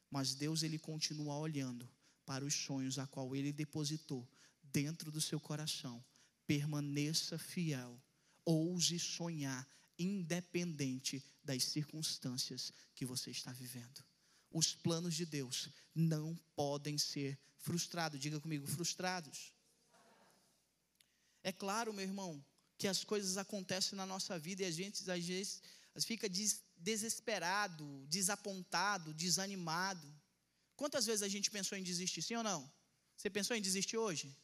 [0.10, 1.90] Mas Deus, Ele continua olhando
[2.28, 4.28] para os sonhos a qual ele depositou
[4.62, 6.04] dentro do seu coração.
[6.46, 7.98] Permaneça fiel,
[8.44, 9.66] ouse sonhar,
[9.98, 14.04] independente das circunstâncias que você está vivendo.
[14.52, 18.20] Os planos de Deus não podem ser frustrados.
[18.20, 19.54] Diga comigo, frustrados.
[21.44, 22.44] É claro, meu irmão,
[22.78, 25.62] que as coisas acontecem na nossa vida e a gente às vezes
[26.06, 26.30] fica
[26.78, 30.08] desesperado, desapontado, desanimado.
[30.76, 32.72] Quantas vezes a gente pensou em desistir, sim ou não?
[33.16, 34.36] Você pensou em desistir hoje?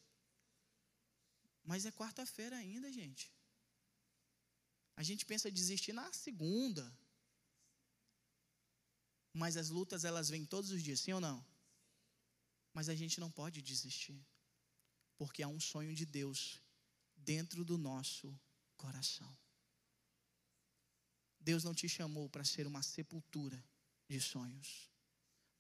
[1.64, 3.32] Mas é quarta-feira ainda, gente.
[4.96, 6.84] A gente pensa em desistir na segunda.
[9.34, 11.44] Mas as lutas elas vêm todos os dias, sim ou não?
[12.74, 14.20] Mas a gente não pode desistir.
[15.18, 16.60] Porque há um sonho de Deus
[17.16, 18.38] dentro do nosso
[18.76, 19.43] coração.
[21.44, 23.64] Deus não te chamou para ser uma sepultura
[24.08, 24.94] de sonhos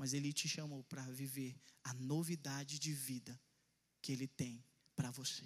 [0.03, 3.39] mas Ele te chamou para viver a novidade de vida
[4.01, 4.61] que Ele tem
[4.97, 5.45] para você.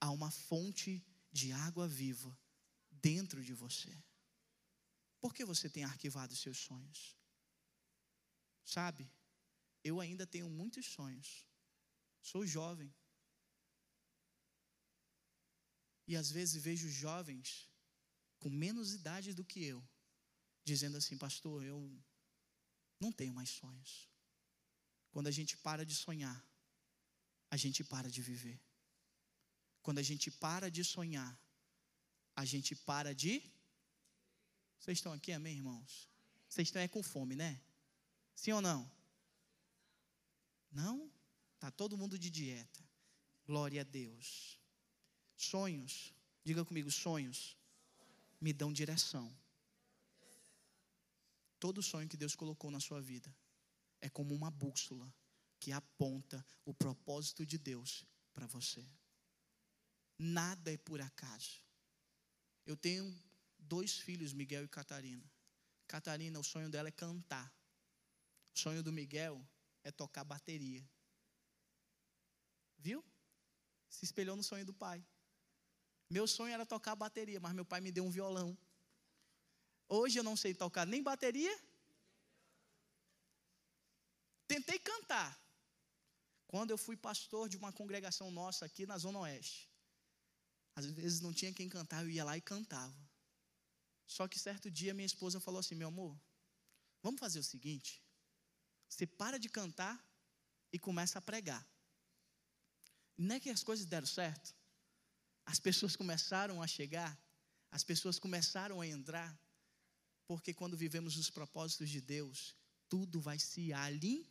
[0.00, 2.36] Há uma fonte de água viva
[2.90, 3.96] dentro de você.
[5.20, 7.16] Por que você tem arquivado seus sonhos?
[8.64, 9.08] Sabe,
[9.84, 11.46] eu ainda tenho muitos sonhos.
[12.20, 12.92] Sou jovem.
[16.08, 17.70] E às vezes vejo jovens
[18.38, 19.82] com menos idade do que eu,
[20.64, 21.78] dizendo assim, pastor, eu
[23.00, 24.08] não tenho mais sonhos.
[25.10, 26.44] Quando a gente para de sonhar,
[27.50, 28.60] a gente para de viver.
[29.82, 31.38] Quando a gente para de sonhar,
[32.34, 33.42] a gente para de.
[34.78, 36.10] Vocês estão aqui, amém, irmãos?
[36.48, 37.60] Vocês estão é com fome, né?
[38.34, 38.90] Sim ou não?
[40.70, 41.10] Não?
[41.58, 42.84] Tá todo mundo de dieta.
[43.46, 44.60] Glória a Deus.
[45.36, 46.12] Sonhos,
[46.44, 47.56] diga comigo, sonhos
[48.40, 49.34] me dão direção.
[51.58, 53.34] Todo sonho que Deus colocou na sua vida
[54.00, 55.12] é como uma bússola
[55.58, 58.86] que aponta o propósito de Deus para você.
[60.18, 61.62] Nada é por acaso.
[62.64, 63.04] Eu tenho
[63.58, 65.24] dois filhos, Miguel e Catarina.
[65.86, 67.52] Catarina, o sonho dela é cantar.
[68.54, 69.46] O sonho do Miguel
[69.82, 70.88] é tocar bateria.
[72.78, 73.04] Viu?
[73.88, 75.04] Se espelhou no sonho do pai.
[76.08, 78.56] Meu sonho era tocar bateria, mas meu pai me deu um violão.
[79.88, 81.54] Hoje eu não sei tocar nem bateria.
[84.46, 85.38] Tentei cantar.
[86.46, 89.68] Quando eu fui pastor de uma congregação nossa aqui na Zona Oeste.
[90.76, 92.96] Às vezes não tinha quem cantar, eu ia lá e cantava.
[94.06, 96.16] Só que certo dia minha esposa falou assim: meu amor,
[97.02, 98.02] vamos fazer o seguinte:
[98.88, 100.02] você para de cantar
[100.72, 101.66] e começa a pregar.
[103.16, 104.54] Não é que as coisas deram certo?
[105.46, 107.16] As pessoas começaram a chegar,
[107.70, 109.38] as pessoas começaram a entrar,
[110.26, 112.56] porque quando vivemos os propósitos de Deus,
[112.88, 114.28] tudo vai se alinhar.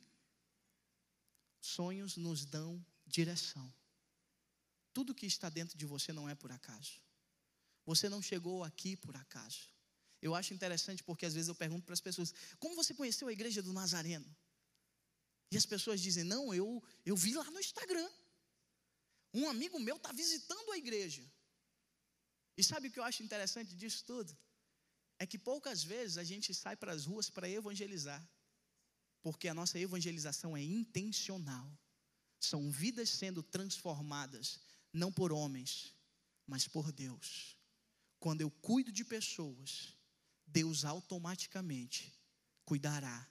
[1.61, 3.73] Sonhos nos dão direção.
[4.93, 7.01] Tudo que está dentro de você não é por acaso.
[7.85, 9.69] Você não chegou aqui por acaso.
[10.21, 13.33] Eu acho interessante porque às vezes eu pergunto para as pessoas: como você conheceu a
[13.33, 14.35] igreja do Nazareno?
[15.51, 18.09] E as pessoas dizem: não, eu, eu vi lá no Instagram.
[19.37, 21.23] Um amigo meu está visitando a igreja.
[22.57, 24.35] E sabe o que eu acho interessante disso tudo?
[25.19, 28.25] É que poucas vezes a gente sai para as ruas para evangelizar,
[29.21, 31.69] porque a nossa evangelização é intencional.
[32.39, 34.61] São vidas sendo transformadas,
[34.93, 35.93] não por homens,
[36.47, 37.57] mas por Deus.
[38.19, 39.97] Quando eu cuido de pessoas,
[40.47, 42.17] Deus automaticamente
[42.63, 43.29] cuidará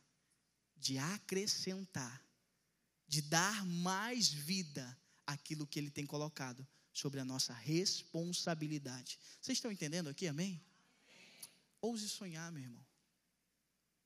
[0.77, 2.23] de acrescentar,
[3.09, 4.87] de dar mais vida
[5.27, 9.19] aquilo que Ele tem colocado sobre a nossa responsabilidade.
[9.41, 10.65] Vocês estão entendendo aqui, amém?
[11.81, 12.85] Ouse sonhar, meu irmão.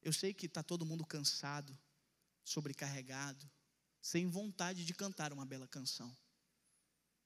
[0.02, 1.76] Eu sei que está todo mundo cansado,
[2.44, 3.48] sobrecarregado,
[4.00, 6.16] sem vontade de cantar uma bela canção.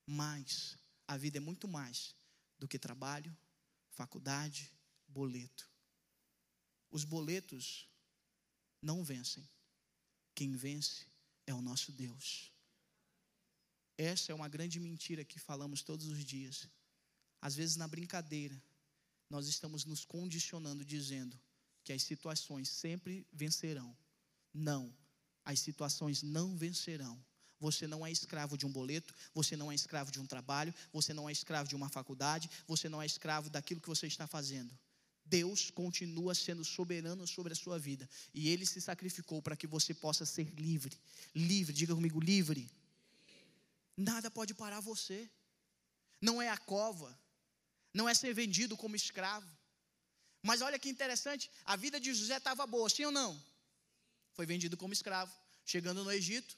[0.06, 0.76] Mas
[1.06, 2.14] a vida é muito mais
[2.58, 3.34] do que trabalho,
[3.90, 4.70] faculdade,
[5.06, 5.70] boleto.
[6.90, 7.88] Os boletos
[8.80, 9.48] não vencem.
[10.34, 11.06] Quem vence
[11.46, 12.51] é o nosso Deus.
[13.96, 16.68] Essa é uma grande mentira que falamos todos os dias.
[17.40, 18.60] Às vezes, na brincadeira,
[19.28, 21.38] nós estamos nos condicionando, dizendo
[21.84, 23.96] que as situações sempre vencerão.
[24.52, 24.94] Não,
[25.44, 27.22] as situações não vencerão.
[27.58, 31.14] Você não é escravo de um boleto, você não é escravo de um trabalho, você
[31.14, 34.76] não é escravo de uma faculdade, você não é escravo daquilo que você está fazendo.
[35.24, 39.94] Deus continua sendo soberano sobre a sua vida e ele se sacrificou para que você
[39.94, 40.96] possa ser livre.
[41.34, 42.68] Livre, diga comigo, livre.
[44.10, 45.18] Nada pode parar você.
[46.28, 47.10] Não é a cova,
[47.98, 49.50] não é ser vendido como escravo.
[50.48, 53.32] Mas olha que interessante, a vida de José estava boa, sim ou não?
[54.36, 55.32] Foi vendido como escravo.
[55.64, 56.56] Chegando no Egito,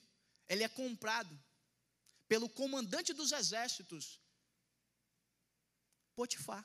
[0.48, 1.34] ele é comprado
[2.26, 4.04] pelo comandante dos exércitos,
[6.14, 6.64] Potifar.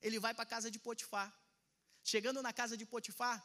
[0.00, 1.30] Ele vai para a casa de Potifar.
[2.02, 3.38] Chegando na casa de Potifar,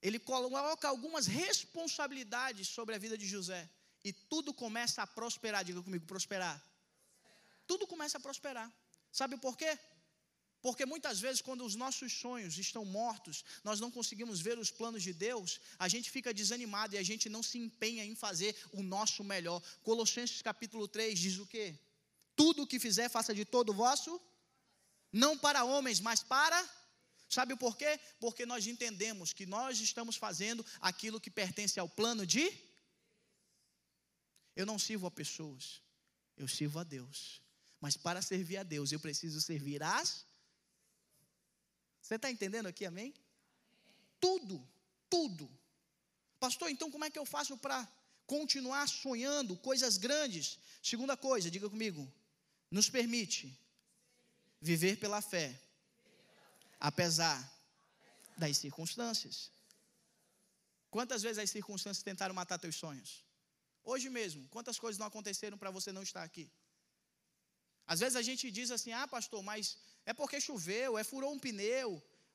[0.00, 3.62] ele coloca algumas responsabilidades sobre a vida de José
[4.04, 5.64] e tudo começa a prosperar.
[5.64, 6.60] Diga comigo, prosperar.
[7.66, 8.70] Tudo começa a prosperar.
[9.12, 9.78] Sabe por quê?
[10.62, 15.02] Porque muitas vezes, quando os nossos sonhos estão mortos, nós não conseguimos ver os planos
[15.02, 18.82] de Deus, a gente fica desanimado e a gente não se empenha em fazer o
[18.82, 19.62] nosso melhor.
[19.82, 21.78] Colossenses capítulo 3 diz o quê?
[22.36, 24.20] Tudo o que fizer, faça de todo o vosso,
[25.12, 26.68] não para homens, mas para.
[27.28, 27.98] Sabe por quê?
[28.18, 32.52] Porque nós entendemos que nós estamos fazendo aquilo que pertence ao plano de
[34.54, 35.80] eu não sirvo a pessoas,
[36.36, 37.40] eu sirvo a Deus.
[37.80, 40.24] Mas para servir a Deus, eu preciso servir as.
[42.00, 43.14] Você está entendendo aqui, amém?
[44.20, 44.62] Tudo,
[45.08, 45.50] tudo.
[46.38, 47.88] Pastor, então como é que eu faço para
[48.26, 50.58] continuar sonhando coisas grandes?
[50.82, 52.10] Segunda coisa, diga comigo,
[52.70, 53.58] nos permite
[54.60, 55.58] viver pela fé,
[56.78, 57.38] apesar
[58.36, 59.50] das circunstâncias.
[60.90, 63.24] Quantas vezes as circunstâncias tentaram matar teus sonhos?
[63.92, 66.44] Hoje mesmo, quantas coisas não aconteceram para você não estar aqui?
[67.92, 69.76] Às vezes a gente diz assim: ah, pastor, mas
[70.10, 71.90] é porque choveu, é furou um pneu.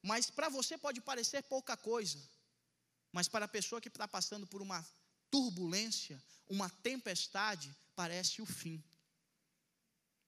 [0.10, 2.20] Mas para você pode parecer pouca coisa.
[3.15, 4.86] Mas para a pessoa que está passando por uma
[5.32, 6.22] turbulência,
[6.56, 8.84] uma tempestade, parece o fim.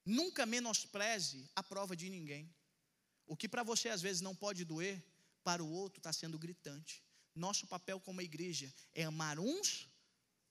[0.06, 2.50] Nunca menospreze a prova de ninguém.
[3.26, 5.04] O que para você às vezes não pode doer,
[5.44, 7.04] para o outro está sendo gritante.
[7.36, 9.90] Nosso papel como igreja é amar uns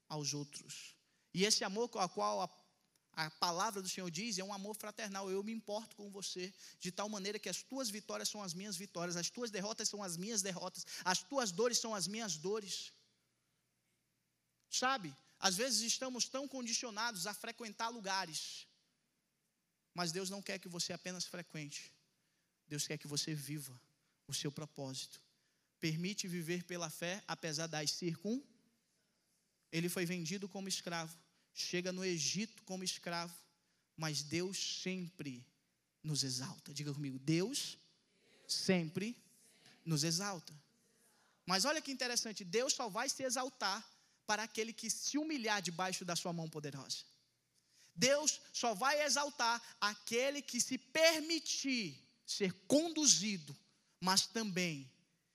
[0.09, 0.95] aos outros.
[1.33, 2.51] E esse amor com o qual a,
[3.13, 5.31] a palavra do Senhor diz é um amor fraternal.
[5.31, 8.77] Eu me importo com você de tal maneira que as tuas vitórias são as minhas
[8.77, 12.93] vitórias, as tuas derrotas são as minhas derrotas, as tuas dores são as minhas dores.
[14.71, 15.15] Sabe?
[15.39, 18.67] Às vezes estamos tão condicionados a frequentar lugares,
[19.95, 21.93] mas Deus não quer que você apenas frequente.
[22.69, 23.79] Deus quer que você viva
[24.27, 25.21] o seu propósito.
[25.79, 28.43] Permite viver pela fé, apesar das circun.
[29.73, 31.17] Ele foi vendido como escravo,
[31.55, 33.35] chega no Egito como escravo,
[33.97, 35.45] mas Deus sempre
[36.03, 36.73] nos exalta.
[36.73, 37.79] Diga comigo, Deus
[38.47, 39.17] sempre
[39.85, 40.55] nos exalta.
[41.45, 43.85] Mas olha que interessante, Deus só vai se exaltar
[44.27, 47.05] para aquele que se humilhar debaixo da sua mão poderosa.
[47.95, 53.57] Deus só vai exaltar aquele que se permitir ser conduzido,
[54.01, 54.91] mas também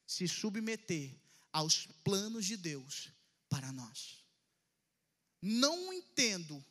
[0.05, 1.15] se submeter
[1.51, 3.09] aos planos de Deus
[3.49, 4.20] para nós.
[5.41, 6.63] Não entendo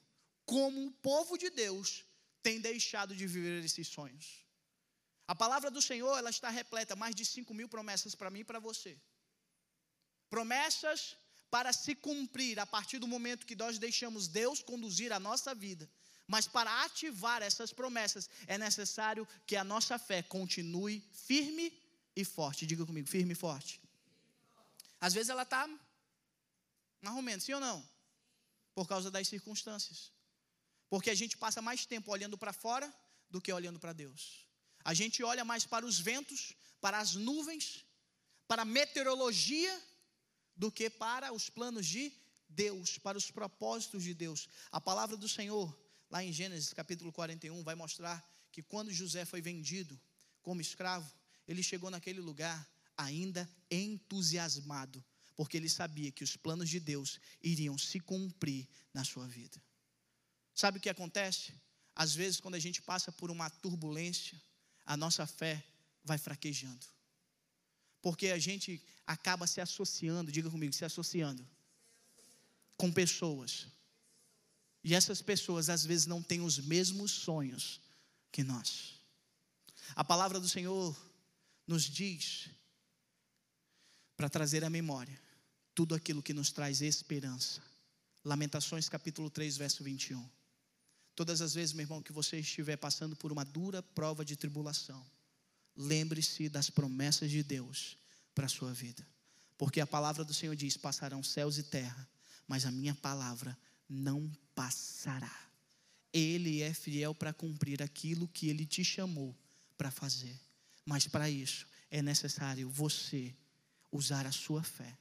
[0.47, 2.05] como o povo de Deus
[2.43, 4.45] tem deixado de viver esses sonhos.
[5.27, 8.45] A palavra do Senhor, ela está repleta, mais de 5 mil promessas para mim e
[8.45, 8.99] para você.
[10.29, 11.17] Promessas
[11.51, 15.89] para se cumprir a partir do momento que nós deixamos Deus conduzir a nossa vida.
[16.27, 21.73] Mas para ativar essas promessas é necessário que a nossa fé continue firme
[22.15, 22.67] e forte.
[22.67, 23.81] Diga comigo, firme e forte.
[25.01, 25.69] Às vezes ela está
[27.03, 27.85] arrumando, sim ou não?
[28.81, 30.11] Por causa das circunstâncias.
[30.89, 32.89] Porque a gente passa mais tempo olhando para fora
[33.29, 34.21] do que olhando para Deus.
[34.83, 37.85] A gente olha mais para os ventos, para as nuvens,
[38.49, 39.75] para a meteorologia
[40.57, 42.11] do que para os planos de
[42.49, 44.49] Deus, para os propósitos de Deus.
[44.73, 45.69] A palavra do Senhor,
[46.11, 48.17] lá em Gênesis capítulo 41, vai mostrar
[48.51, 50.01] que quando José foi vendido
[50.41, 51.13] como escravo,
[51.47, 52.67] ele chegou naquele lugar
[52.97, 55.05] ainda entusiasmado,
[55.37, 59.61] porque ele sabia que os planos de Deus iriam se cumprir na sua vida.
[60.55, 61.55] Sabe o que acontece?
[61.95, 64.41] Às vezes, quando a gente passa por uma turbulência,
[64.85, 65.65] a nossa fé
[66.05, 66.87] vai fraquejando.
[68.03, 71.47] Porque a gente acaba se associando, diga comigo, se associando
[72.77, 73.67] com pessoas.
[74.83, 77.81] E essas pessoas às vezes não têm os mesmos sonhos
[78.33, 78.95] que nós.
[79.95, 80.97] A palavra do Senhor
[81.67, 82.49] nos diz
[84.21, 85.19] para trazer à memória
[85.75, 87.63] tudo aquilo que nos traz esperança.
[88.23, 90.23] Lamentações capítulo 3, verso 21.
[91.17, 95.03] Todas as vezes, meu irmão, que você estiver passando por uma dura prova de tribulação,
[95.75, 97.97] lembre-se das promessas de Deus
[98.35, 99.03] para a sua vida.
[99.57, 102.07] Porque a palavra do Senhor diz: passarão céus e terra,
[102.47, 103.57] mas a minha palavra
[103.89, 105.35] não passará.
[106.13, 109.35] Ele é fiel para cumprir aquilo que ele te chamou
[109.79, 110.39] para fazer.
[110.85, 113.35] Mas para isso é necessário você
[113.91, 114.97] usar a sua fé.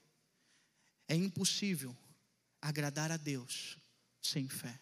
[1.07, 1.95] É impossível
[2.61, 3.77] agradar a Deus
[4.21, 4.79] sem fé.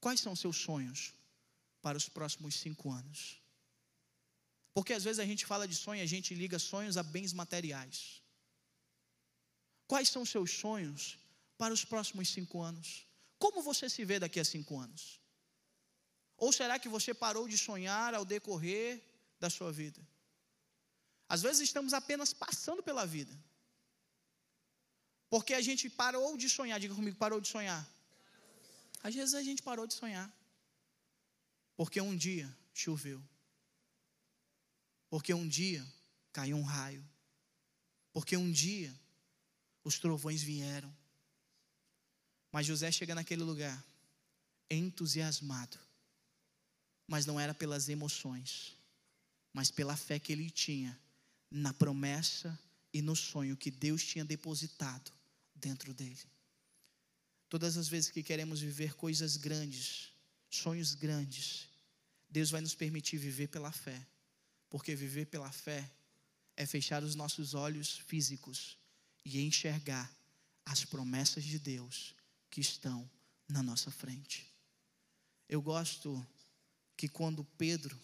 [0.00, 1.12] Quais são seus sonhos
[1.82, 3.40] para os próximos cinco anos?
[4.72, 8.22] Porque às vezes a gente fala de sonho, a gente liga sonhos a bens materiais.
[9.86, 11.18] Quais são seus sonhos
[11.58, 13.06] para os próximos cinco anos?
[13.38, 15.20] Como você se vê daqui a cinco anos?
[16.36, 19.02] Ou será que você parou de sonhar ao decorrer
[19.38, 20.00] da sua vida?
[21.34, 23.32] Às vezes estamos apenas passando pela vida.
[25.28, 27.88] Porque a gente parou de sonhar, diga comigo, parou de sonhar.
[29.00, 30.28] Às vezes a gente parou de sonhar.
[31.76, 33.22] Porque um dia choveu.
[35.08, 35.86] Porque um dia
[36.32, 37.08] caiu um raio.
[38.12, 38.92] Porque um dia
[39.84, 40.92] os trovões vieram.
[42.50, 43.80] Mas José chega naquele lugar
[44.68, 45.78] entusiasmado.
[47.06, 48.76] Mas não era pelas emoções,
[49.52, 51.00] mas pela fé que ele tinha
[51.50, 52.58] na promessa
[52.92, 55.12] e no sonho que Deus tinha depositado
[55.54, 56.20] dentro dele.
[57.48, 60.12] Todas as vezes que queremos viver coisas grandes,
[60.48, 61.68] sonhos grandes,
[62.28, 64.06] Deus vai nos permitir viver pela fé.
[64.68, 65.90] Porque viver pela fé
[66.56, 68.78] é fechar os nossos olhos físicos
[69.24, 70.14] e enxergar
[70.64, 72.14] as promessas de Deus
[72.48, 73.10] que estão
[73.48, 74.46] na nossa frente.
[75.48, 76.24] Eu gosto
[76.96, 77.98] que quando Pedro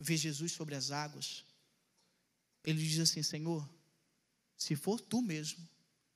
[0.00, 1.44] vê Jesus sobre as águas,
[2.66, 3.66] ele diz assim: Senhor,
[4.56, 5.66] se for tu mesmo,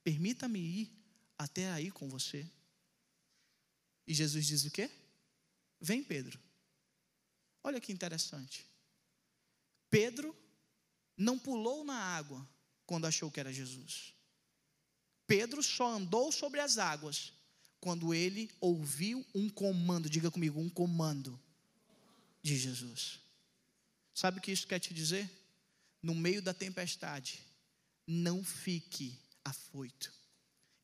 [0.03, 0.91] permita-me ir
[1.37, 2.45] até aí com você.
[4.05, 4.91] E Jesus diz o quê?
[5.79, 6.37] Vem, Pedro.
[7.63, 8.65] Olha que interessante.
[9.89, 10.35] Pedro
[11.15, 12.47] não pulou na água
[12.85, 14.13] quando achou que era Jesus.
[15.25, 17.31] Pedro só andou sobre as águas
[17.79, 21.39] quando ele ouviu um comando, diga comigo, um comando
[22.41, 23.19] de Jesus.
[24.13, 25.29] Sabe o que isso quer te dizer?
[26.01, 27.41] No meio da tempestade,
[28.07, 30.11] não fique afoito.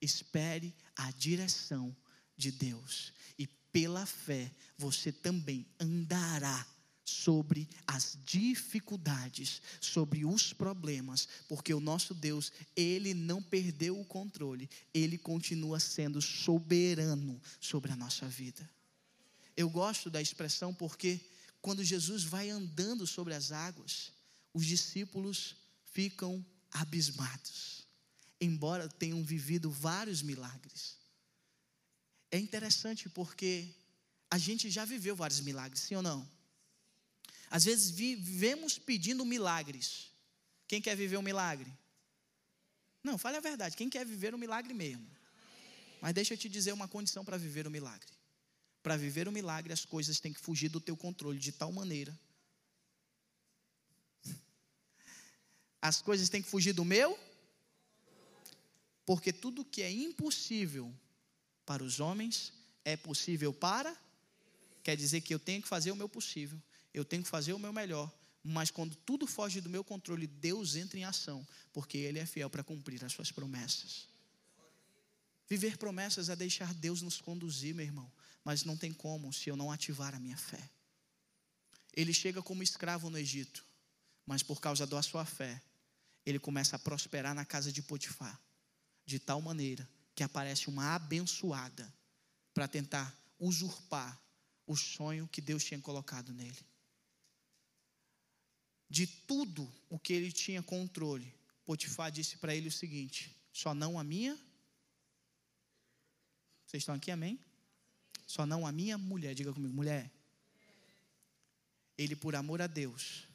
[0.01, 1.95] Espere a direção
[2.36, 3.13] de Deus.
[3.38, 6.68] E pela fé, você também andará
[7.03, 14.70] sobre as dificuldades, sobre os problemas, porque o nosso Deus, ele não perdeu o controle,
[14.93, 18.70] ele continua sendo soberano sobre a nossa vida.
[19.55, 21.20] Eu gosto da expressão porque
[21.61, 24.11] quando Jesus vai andando sobre as águas,
[24.58, 25.55] os discípulos
[25.93, 27.86] ficam abismados,
[28.41, 30.97] embora tenham vivido vários milagres.
[32.32, 33.72] É interessante porque
[34.32, 36.28] a gente já viveu vários milagres, sim ou não?
[37.51, 40.12] Às vezes vivemos pedindo milagres.
[40.68, 41.72] Quem quer viver um milagre?
[43.03, 43.78] Não, fale a verdade.
[43.78, 45.08] Quem quer viver um milagre mesmo?
[46.01, 48.12] Mas deixa eu te dizer uma condição para viver o um milagre.
[48.82, 51.72] Para viver o um milagre, as coisas têm que fugir do teu controle de tal
[51.72, 52.20] maneira.
[55.82, 57.17] As coisas têm que fugir do meu.
[59.05, 60.93] Porque tudo que é impossível
[61.65, 62.51] para os homens
[62.84, 63.95] é possível para.
[64.84, 66.61] Quer dizer que eu tenho que fazer o meu possível
[66.97, 68.11] eu tenho que fazer o meu melhor,
[68.43, 72.49] mas quando tudo foge do meu controle, Deus entra em ação, porque Ele é fiel
[72.49, 74.07] para cumprir as suas promessas.
[75.47, 78.11] Viver promessas é deixar Deus nos conduzir, meu irmão,
[78.43, 80.69] mas não tem como se eu não ativar a minha fé.
[81.93, 83.65] Ele chega como escravo no Egito,
[84.28, 85.59] mas por causa da sua fé,
[86.23, 88.39] ele começa a prosperar na casa de Potifar,
[89.05, 91.91] de tal maneira que aparece uma abençoada
[92.53, 94.21] para tentar usurpar
[94.67, 96.67] o sonho que Deus tinha colocado nele
[98.89, 101.34] de tudo o que ele tinha controle,
[101.65, 104.38] Potifar disse para ele o seguinte: só não a minha.
[106.65, 107.39] Vocês estão aqui, amém?
[108.25, 110.11] Só não a minha mulher, diga comigo, mulher.
[111.97, 113.26] Ele, por amor a Deus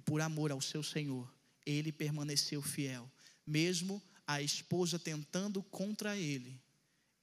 [0.00, 1.32] e por amor ao seu Senhor,
[1.64, 3.10] ele permaneceu fiel,
[3.46, 6.60] mesmo a esposa tentando contra ele,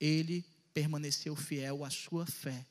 [0.00, 2.66] ele permaneceu fiel à sua fé,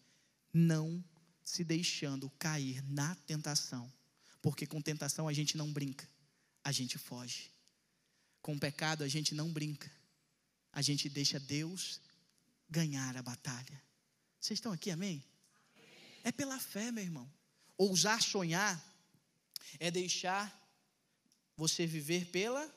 [0.53, 1.03] não
[1.43, 3.91] se deixando cair na tentação
[4.47, 6.07] porque com tentação a gente não brinca,
[6.63, 7.51] a gente foge.
[8.41, 9.91] Com pecado a gente não brinca,
[10.71, 11.99] a gente deixa Deus
[12.69, 13.83] ganhar a batalha.
[14.39, 15.21] Vocês estão aqui, amém?
[15.75, 16.21] amém?
[16.23, 17.29] É pela fé, meu irmão.
[17.77, 18.81] Ousar sonhar
[19.80, 20.53] é deixar
[21.55, 22.74] você viver pela.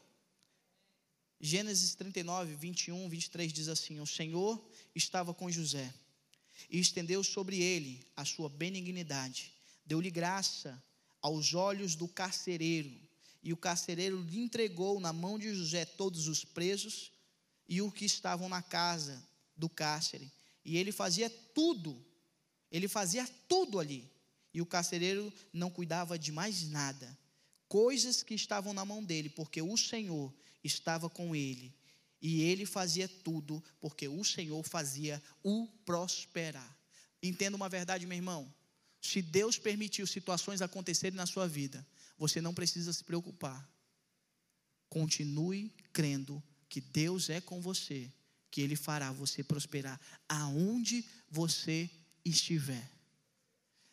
[1.40, 4.62] Gênesis 39, 21, 23 diz assim: O Senhor
[4.94, 5.92] estava com José
[6.68, 9.52] e estendeu sobre ele a sua benignidade,
[9.86, 10.82] deu-lhe graça
[11.22, 12.90] aos olhos do carcereiro.
[13.42, 17.10] E o carcereiro lhe entregou na mão de José todos os presos
[17.66, 19.22] e os que estavam na casa
[19.56, 20.30] do cárcere.
[20.64, 22.04] E ele fazia tudo,
[22.70, 24.06] ele fazia tudo ali.
[24.52, 27.16] E o carcereiro não cuidava de mais nada.
[27.68, 31.74] Coisas que estavam na mão dele, porque o Senhor estava com ele.
[32.20, 36.76] E ele fazia tudo, porque o Senhor fazia o prosperar.
[37.22, 38.52] Entenda uma verdade, meu irmão.
[39.00, 41.86] Se Deus permitiu situações acontecerem na sua vida,
[42.18, 43.66] você não precisa se preocupar.
[44.88, 48.12] Continue crendo que Deus é com você,
[48.50, 49.98] que Ele fará você prosperar
[50.28, 51.88] aonde você
[52.24, 52.90] estiver.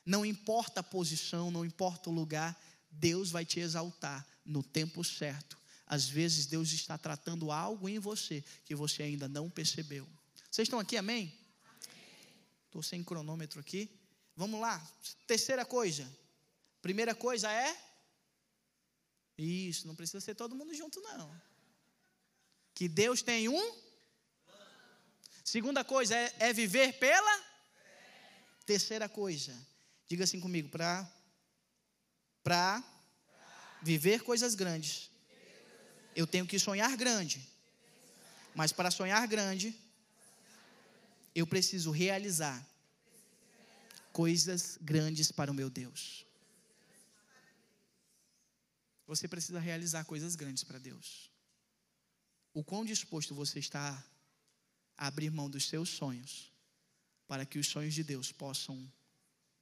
[0.07, 2.57] Não importa a posição, não importa o lugar,
[2.89, 5.57] Deus vai te exaltar no tempo certo.
[5.85, 10.07] Às vezes Deus está tratando algo em você que você ainda não percebeu.
[10.49, 11.37] Vocês estão aqui, amém?
[12.67, 13.91] Estou sem cronômetro aqui.
[14.33, 14.81] Vamos lá.
[15.27, 16.09] Terceira coisa.
[16.81, 17.77] Primeira coisa é.
[19.37, 21.29] Isso, não precisa ser todo mundo junto, não.
[22.73, 23.75] Que Deus tem um.
[25.43, 27.43] Segunda coisa é, é viver pela.
[28.65, 29.53] Terceira coisa.
[30.07, 31.09] Diga assim comigo, para
[32.43, 32.81] para
[33.81, 35.11] viver coisas grandes.
[36.15, 37.45] Eu tenho que sonhar grande.
[38.55, 39.77] Mas para sonhar grande,
[41.35, 42.65] eu preciso realizar
[44.13, 46.25] coisas grandes para o meu Deus.
[49.05, 51.29] Você precisa realizar coisas grandes para Deus.
[52.53, 54.03] O quão disposto você está
[54.97, 56.51] a abrir mão dos seus sonhos
[57.27, 58.91] para que os sonhos de Deus possam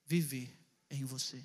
[0.05, 0.53] viver
[0.89, 1.43] em você.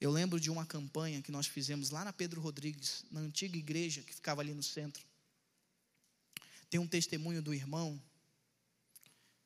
[0.00, 4.02] Eu lembro de uma campanha que nós fizemos lá na Pedro Rodrigues, na antiga igreja
[4.02, 5.04] que ficava ali no centro.
[6.68, 8.00] Tem um testemunho do irmão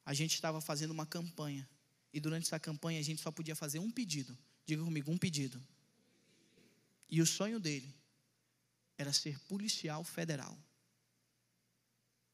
[0.07, 1.69] a gente estava fazendo uma campanha.
[2.13, 4.39] E durante essa campanha a gente só podia fazer um pedido.
[4.65, 5.61] Diga comigo, um pedido.
[7.11, 7.93] E o sonho dele
[8.97, 10.57] era ser policial federal.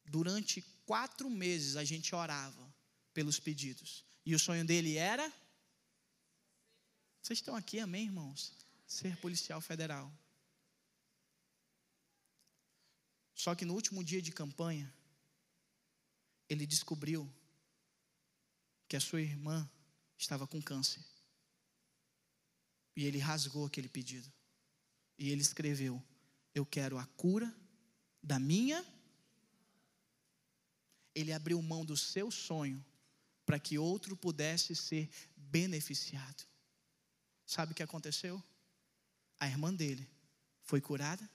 [0.04, 2.72] Durante quatro meses a gente orava
[3.12, 4.04] pelos pedidos.
[4.24, 5.30] E o sonho dele era.
[7.20, 8.52] Vocês estão aqui, amém, irmãos?
[8.86, 10.12] Ser policial federal.
[13.34, 14.92] Só que no último dia de campanha,
[16.48, 17.32] ele descobriu
[18.88, 19.68] que a sua irmã
[20.18, 21.04] estava com câncer.
[22.94, 24.30] E ele rasgou aquele pedido.
[25.18, 26.02] E ele escreveu:
[26.54, 27.52] Eu quero a cura
[28.22, 28.84] da minha.
[31.14, 32.84] Ele abriu mão do seu sonho
[33.44, 36.44] para que outro pudesse ser beneficiado.
[37.46, 38.42] Sabe o que aconteceu?
[39.38, 40.08] A irmã dele
[40.62, 41.28] foi curada.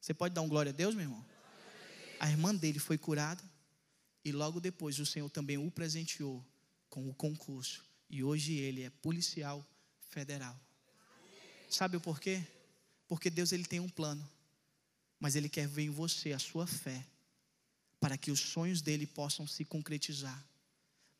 [0.00, 1.24] Você pode dar um glória a Deus, meu irmão?
[2.20, 3.42] A irmã dele foi curada.
[4.24, 6.44] E logo depois o Senhor também o presenteou
[6.90, 7.84] com o concurso.
[8.10, 9.64] E hoje ele é policial
[10.08, 10.58] federal.
[11.70, 12.44] Sabe o porquê?
[13.06, 14.28] Porque Deus ele tem um plano.
[15.20, 17.06] Mas ele quer ver em você a sua fé
[18.00, 20.44] para que os sonhos dele possam se concretizar.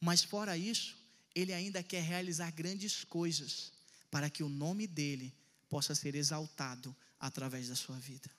[0.01, 0.97] Mas fora isso,
[1.35, 3.73] ele ainda quer realizar grandes coisas
[4.11, 5.35] para que o nome dele
[5.69, 8.31] possa ser exaltado através da sua vida.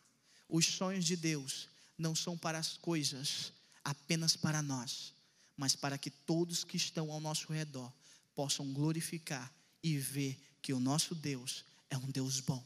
[0.47, 3.53] Os sonhos de Deus não são para as coisas
[3.83, 5.13] apenas para nós,
[5.55, 7.91] mas para que todos que estão ao nosso redor
[8.33, 9.51] possam glorificar
[9.83, 12.63] e ver que o nosso Deus é um Deus bom.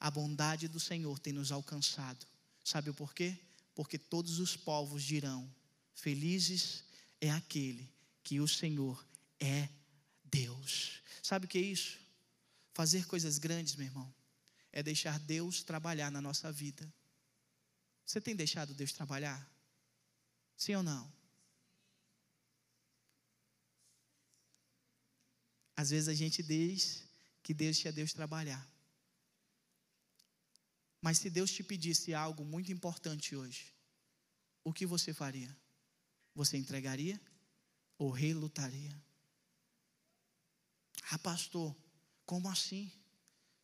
[0.00, 2.26] A bondade do Senhor tem nos alcançado.
[2.64, 3.36] Sabe o porquê?
[3.74, 5.48] Porque todos os povos dirão:
[5.94, 6.84] Felizes
[7.20, 7.88] é aquele
[8.28, 9.02] que o Senhor
[9.40, 9.70] é
[10.22, 11.02] Deus.
[11.22, 11.98] Sabe o que é isso?
[12.74, 14.14] Fazer coisas grandes, meu irmão,
[14.70, 16.92] é deixar Deus trabalhar na nossa vida.
[18.04, 19.50] Você tem deixado Deus trabalhar?
[20.58, 21.10] Sim ou não?
[25.74, 27.08] Às vezes a gente diz
[27.42, 28.62] que deixa Deus trabalhar.
[31.00, 33.72] Mas se Deus te pedisse algo muito importante hoje,
[34.62, 35.56] o que você faria?
[36.34, 37.18] Você entregaria
[37.98, 38.96] ou relutaria?
[41.10, 41.76] Ah, pastor,
[42.24, 42.90] como assim?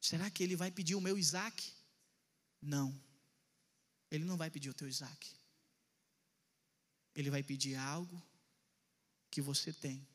[0.00, 1.72] Será que ele vai pedir o meu Isaac?
[2.60, 2.98] Não,
[4.10, 5.32] ele não vai pedir o teu Isaac.
[7.14, 8.22] Ele vai pedir algo
[9.30, 10.06] que você tem.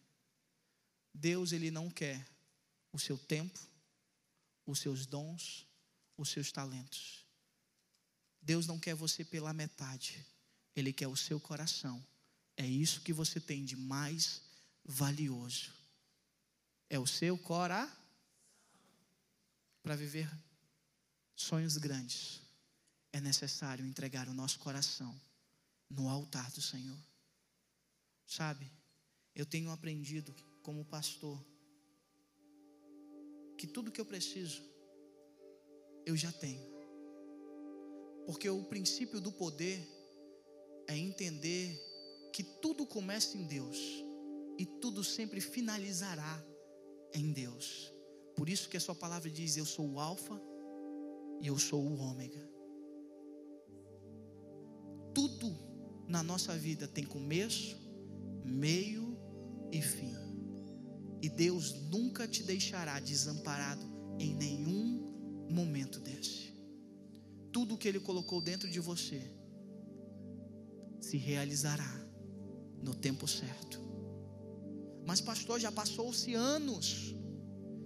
[1.13, 2.28] Deus, ele não quer
[2.91, 3.59] o seu tempo,
[4.65, 5.65] os seus dons,
[6.17, 7.26] os seus talentos.
[8.41, 10.26] Deus não quer você pela metade,
[10.76, 12.03] Ele quer o seu coração.
[12.60, 14.41] É isso que você tem de mais
[14.84, 15.72] valioso.
[16.89, 17.97] É o seu coração.
[19.82, 20.30] Para viver
[21.34, 22.41] sonhos grandes,
[23.14, 25.18] é necessário entregar o nosso coração
[25.89, 26.99] no altar do Senhor.
[28.28, 28.70] Sabe,
[29.34, 31.41] eu tenho aprendido como pastor
[33.57, 34.62] que tudo que eu preciso
[36.05, 36.62] eu já tenho.
[38.26, 39.80] Porque o princípio do poder
[40.88, 41.89] é entender
[42.32, 43.78] que tudo começa em Deus
[44.58, 46.44] e tudo sempre finalizará
[47.14, 47.94] em Deus.
[48.36, 50.40] Por isso que a sua palavra diz: Eu sou o Alfa
[51.42, 52.50] e eu sou o Ômega.
[55.14, 55.56] Tudo
[56.08, 57.78] na nossa vida tem começo,
[58.44, 59.18] meio
[59.72, 60.14] e fim.
[61.22, 63.86] E Deus nunca te deixará desamparado
[64.20, 66.54] em nenhum momento desse.
[67.52, 69.22] Tudo que Ele colocou dentro de você
[71.02, 72.09] se realizará
[72.82, 73.80] no tempo certo.
[75.06, 77.16] Mas, pastor, já passou-se anos.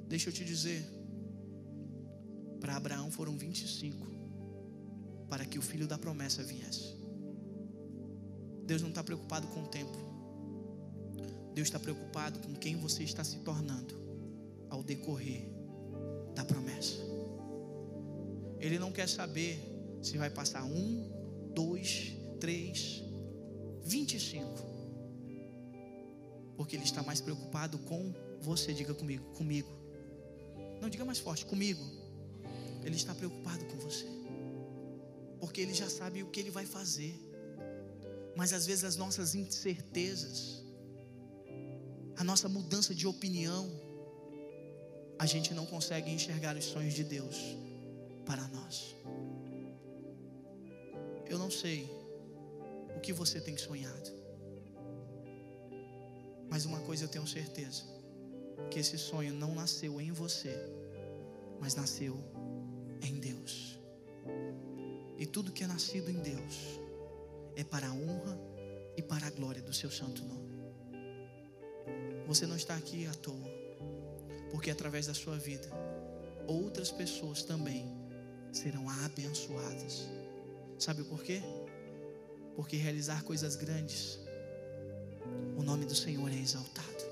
[0.07, 0.83] Deixa eu te dizer.
[2.59, 4.13] Para Abraão foram 25
[5.29, 6.95] para que o filho da promessa viesse.
[8.65, 9.97] Deus não está preocupado com o tempo.
[11.53, 13.95] Deus está preocupado com quem você está se tornando
[14.69, 15.49] ao decorrer
[16.35, 16.97] da promessa.
[18.59, 19.59] Ele não quer saber
[20.01, 21.09] se vai passar um,
[21.53, 23.03] dois, três,
[23.83, 24.72] vinte e cinco.
[26.55, 28.73] Porque Ele está mais preocupado com você.
[28.73, 29.69] Diga comigo, comigo.
[30.81, 31.83] Não diga mais forte, comigo.
[32.83, 34.05] Ele está preocupado com você.
[35.39, 37.13] Porque Ele já sabe o que Ele vai fazer.
[38.35, 40.63] Mas às vezes as nossas incertezas,
[42.17, 43.69] a nossa mudança de opinião,
[45.19, 47.37] a gente não consegue enxergar os sonhos de Deus
[48.25, 48.95] para nós.
[51.29, 51.89] Eu não sei
[52.95, 54.11] o que você tem sonhado,
[56.53, 57.81] mas uma coisa eu tenho certeza:
[58.69, 60.55] que esse sonho não nasceu em você,
[61.59, 62.15] mas nasceu
[63.01, 63.79] em Deus.
[65.17, 66.79] E tudo que é nascido em Deus
[67.55, 68.39] é para a honra
[68.95, 70.53] e para a glória do seu santo nome.
[72.27, 73.49] Você não está aqui à toa,
[74.51, 75.67] porque através da sua vida,
[76.45, 77.83] outras pessoas também
[78.51, 80.07] serão abençoadas.
[80.77, 81.41] Sabe por quê?
[82.55, 84.19] Porque realizar coisas grandes,
[85.57, 87.03] o nome do Senhor é exaltado.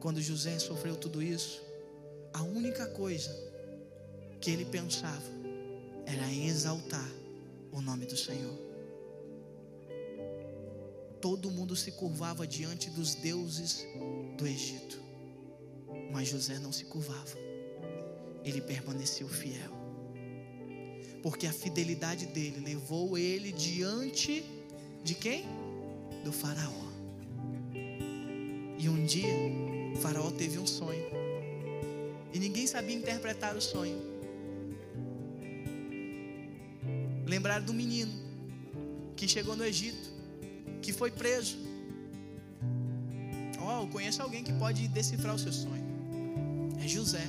[0.00, 1.62] Quando José sofreu tudo isso,
[2.32, 3.34] a única coisa
[4.40, 5.30] que ele pensava
[6.04, 7.10] era em exaltar
[7.72, 8.58] o nome do Senhor.
[11.20, 13.86] Todo mundo se curvava diante dos deuses
[14.36, 15.00] do Egito,
[16.12, 17.36] mas José não se curvava,
[18.44, 19.76] ele permaneceu fiel
[21.26, 24.44] porque a fidelidade dele levou ele diante
[25.02, 25.44] de quem?
[26.22, 26.85] Do Faraó.
[28.86, 29.34] E um dia
[30.00, 31.02] Faraó teve um sonho.
[32.32, 34.00] E ninguém sabia interpretar o sonho.
[37.26, 38.12] Lembraram do menino
[39.16, 40.08] que chegou no Egito,
[40.80, 41.58] que foi preso.
[43.60, 45.84] Oh, conheço alguém que pode decifrar o seu sonho.
[46.80, 47.26] É José.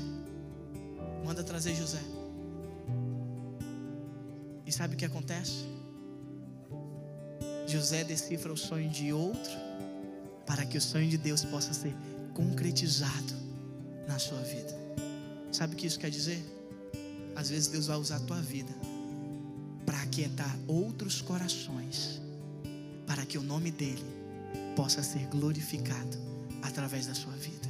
[1.26, 2.04] Manda trazer José.
[4.64, 5.66] E sabe o que acontece?
[7.66, 9.68] José decifra o sonho de outro
[10.48, 11.94] para que o sonho de Deus possa ser
[12.34, 13.36] concretizado
[14.08, 14.74] na sua vida.
[15.52, 16.42] Sabe o que isso quer dizer?
[17.36, 18.74] Às vezes Deus vai usar a tua vida
[19.86, 22.22] para aquietar outros corações,
[23.06, 24.06] para que o nome dele
[24.76, 26.18] possa ser glorificado
[26.62, 27.68] através da sua vida.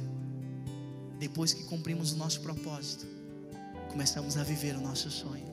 [1.18, 3.06] Depois que cumprimos o nosso propósito,
[3.90, 5.46] começamos a viver o nosso sonho.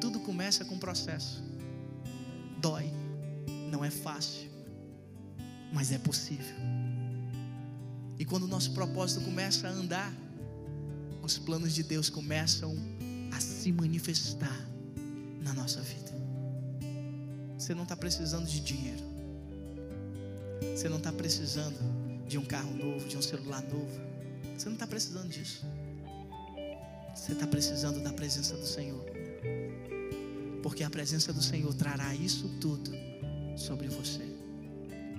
[0.00, 1.42] Tudo começa com um processo.
[2.58, 2.90] Dói,
[3.70, 4.47] não é fácil,
[5.72, 6.56] mas é possível.
[8.18, 10.12] E quando o nosso propósito começa a andar,
[11.22, 12.74] os planos de Deus começam
[13.32, 14.66] a se manifestar
[15.42, 16.12] na nossa vida.
[17.58, 19.04] Você não está precisando de dinheiro.
[20.74, 21.78] Você não está precisando
[22.26, 24.00] de um carro novo, de um celular novo.
[24.56, 25.64] Você não está precisando disso.
[27.14, 29.04] Você está precisando da presença do Senhor.
[30.62, 32.90] Porque a presença do Senhor trará isso tudo
[33.56, 34.27] sobre você.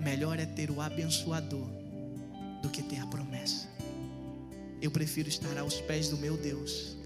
[0.00, 1.68] Melhor é ter o abençoador
[2.62, 3.68] do que ter a promessa.
[4.80, 6.96] Eu prefiro estar aos pés do meu Deus,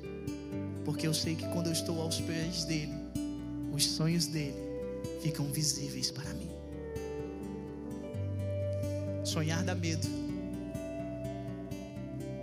[0.84, 2.92] porque eu sei que quando eu estou aos pés dele,
[3.72, 4.54] os sonhos dele
[5.20, 6.48] ficam visíveis para mim.
[9.24, 10.06] Sonhar dá medo,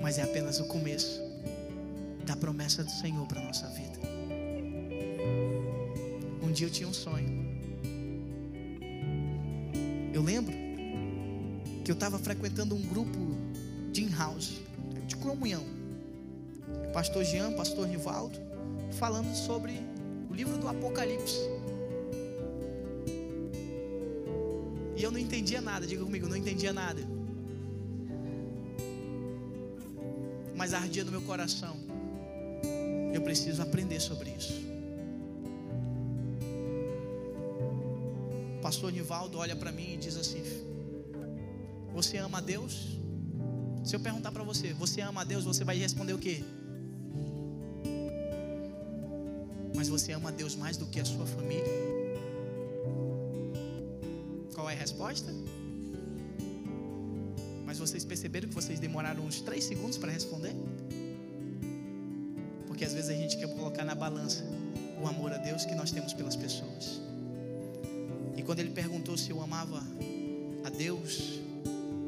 [0.02, 1.22] mas é apenas o começo
[2.26, 4.00] da promessa do Senhor para a nossa vida.
[6.44, 7.41] Um dia eu tinha um sonho.
[10.22, 10.54] Eu lembro
[11.84, 13.18] que eu estava frequentando um grupo
[13.92, 14.62] de in-house,
[15.08, 15.64] de comunhão.
[16.94, 18.38] Pastor Jean, pastor Nivaldo,
[19.00, 19.72] falando sobre
[20.30, 21.40] o livro do Apocalipse.
[24.96, 27.02] E eu não entendia nada, diga comigo, não entendia nada.
[30.56, 31.76] Mas ardia no meu coração.
[33.12, 34.71] Eu preciso aprender sobre isso.
[38.72, 40.42] Pastor Nivaldo olha para mim e diz assim:
[41.94, 42.98] Você ama a Deus?
[43.84, 46.42] Se eu perguntar para você, você ama a Deus, você vai responder o quê?
[49.76, 51.74] mas você ama Deus mais do que a sua família?
[54.54, 55.34] Qual é a resposta?
[57.66, 60.54] Mas vocês perceberam que vocês demoraram uns três segundos para responder?
[62.68, 64.46] Porque às vezes a gente quer colocar na balança
[65.02, 67.11] o amor a Deus que nós temos pelas pessoas.
[68.42, 69.84] E quando ele perguntou se eu amava
[70.64, 71.40] a Deus,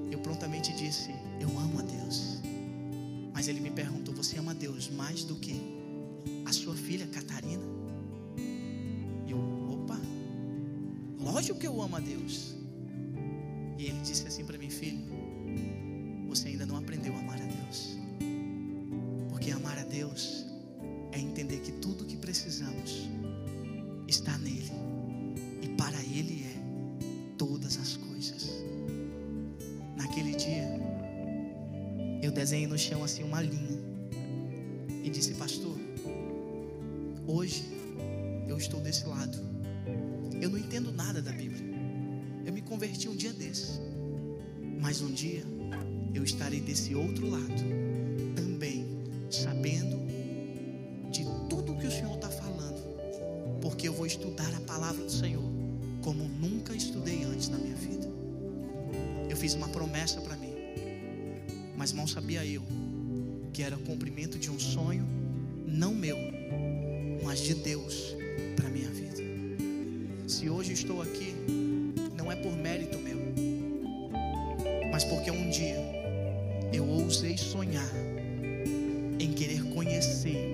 [0.09, 2.39] eu prontamente disse: Eu amo a Deus.
[3.31, 5.61] Mas ele me perguntou: Você ama a Deus mais do que
[6.43, 7.61] a sua filha Catarina?
[9.27, 9.37] E eu,
[9.73, 10.01] opa,
[11.19, 12.55] lógico que eu amo a Deus.
[13.77, 14.22] E ele disse
[32.43, 33.79] eu desenhei no chão assim uma linha
[35.03, 35.77] e disse, pastor,
[37.25, 37.63] Hoje
[38.49, 39.37] eu estou desse lado.
[40.41, 41.63] Eu não entendo nada da Bíblia.
[42.45, 43.79] Eu me converti um dia desse.
[44.81, 45.43] Mas um dia
[46.13, 47.63] eu estarei desse outro lado,
[48.35, 48.85] também
[49.31, 49.97] sabendo
[51.09, 55.43] de tudo que o Senhor está falando, porque eu vou estudar a palavra do Senhor
[56.03, 58.07] como nunca estudei antes na minha vida.
[59.29, 60.42] Eu fiz uma promessa para mim,
[61.83, 62.63] mas mal sabia eu
[63.51, 65.05] que era o cumprimento de um sonho,
[65.67, 66.15] não meu,
[67.21, 68.15] mas de Deus
[68.55, 69.21] para minha vida.
[70.25, 71.35] Se hoje estou aqui,
[72.15, 73.17] não é por mérito meu,
[74.93, 75.75] mas porque um dia
[76.71, 77.91] eu ousei sonhar
[79.19, 80.53] em querer conhecer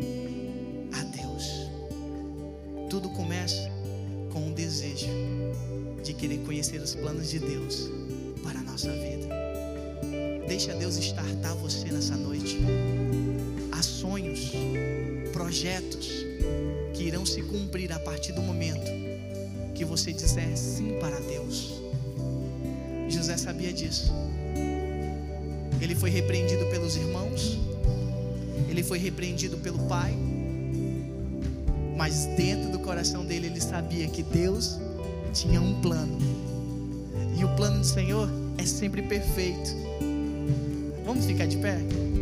[0.93, 1.69] a Deus.
[2.89, 3.69] Tudo começa
[4.33, 5.05] com um desejo
[6.03, 7.87] de querer conhecer os planos de Deus
[8.41, 9.48] para a nossa vida.
[10.49, 12.57] Deixa Deus estartar você nessa noite.
[13.71, 14.51] Há sonhos,
[15.31, 16.25] projetos,
[16.91, 18.89] que irão se cumprir a partir do momento
[19.75, 21.79] que você disser sim para Deus.
[23.09, 24.11] José sabia disso.
[25.79, 27.59] Ele foi repreendido pelos irmãos,
[28.67, 30.15] ele foi repreendido pelo pai,
[31.95, 34.79] mas dentro do coração dele ele sabia que Deus
[35.31, 36.17] tinha um plano,
[37.37, 38.27] e o plano do Senhor
[38.57, 39.88] é sempre perfeito.
[41.09, 42.18] Vamos ficar de pé?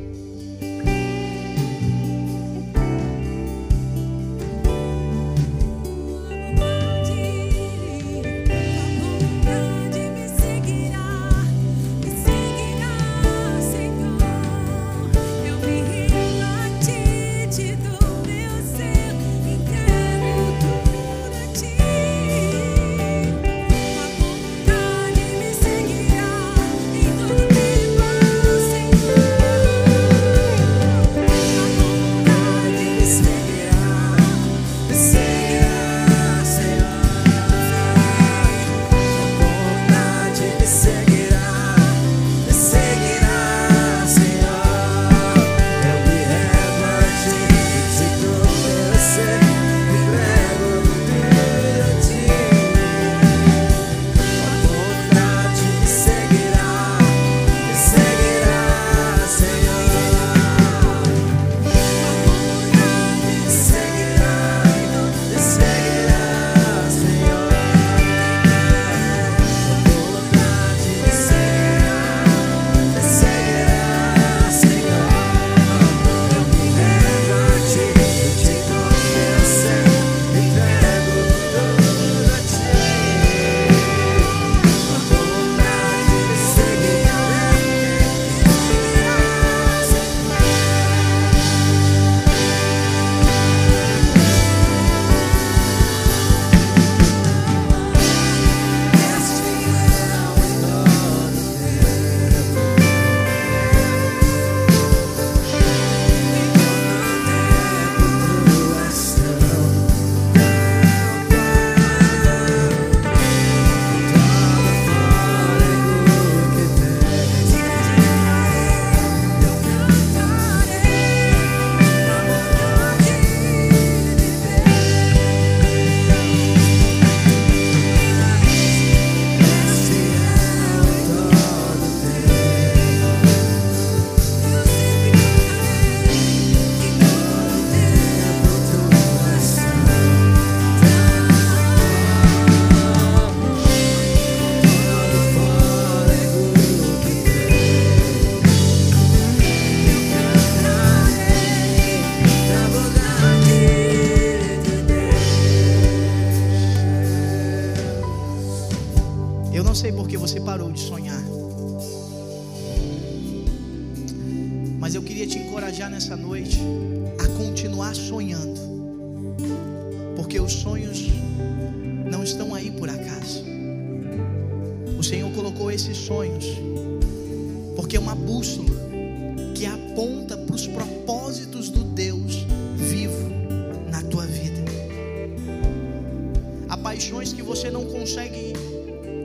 [186.87, 188.53] paixões que você não consegue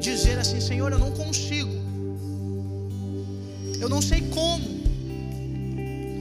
[0.00, 1.74] dizer assim: Senhor, eu não consigo,
[3.80, 4.82] eu não sei como.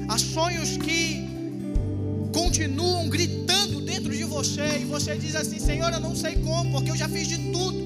[0.08, 1.02] Há sonhos que
[2.32, 6.92] continuam gritando dentro de você e você diz assim: Senhor, eu não sei como, porque
[6.92, 7.82] eu já fiz de tudo.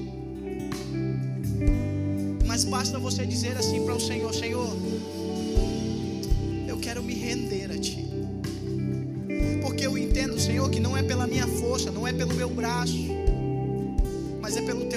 [2.46, 4.70] Mas basta você dizer assim para o Senhor: Senhor,
[6.68, 8.04] eu quero me render a Ti.
[9.62, 13.16] Porque eu entendo, Senhor, que não é pela minha força, não é pelo meu braço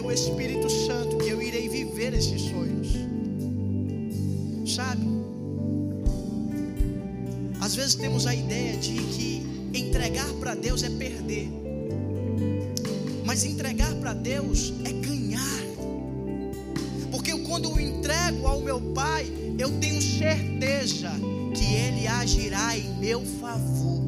[0.10, 2.88] o Espírito Santo que eu irei viver esses sonhos.
[4.66, 5.08] Sabe?
[7.62, 11.48] Às vezes temos a ideia de que entregar para Deus é perder.
[13.24, 15.60] Mas entregar para Deus é ganhar.
[17.12, 21.12] Porque quando eu entrego ao meu Pai, eu tenho certeza
[21.54, 24.02] que Ele agirá em meu favor.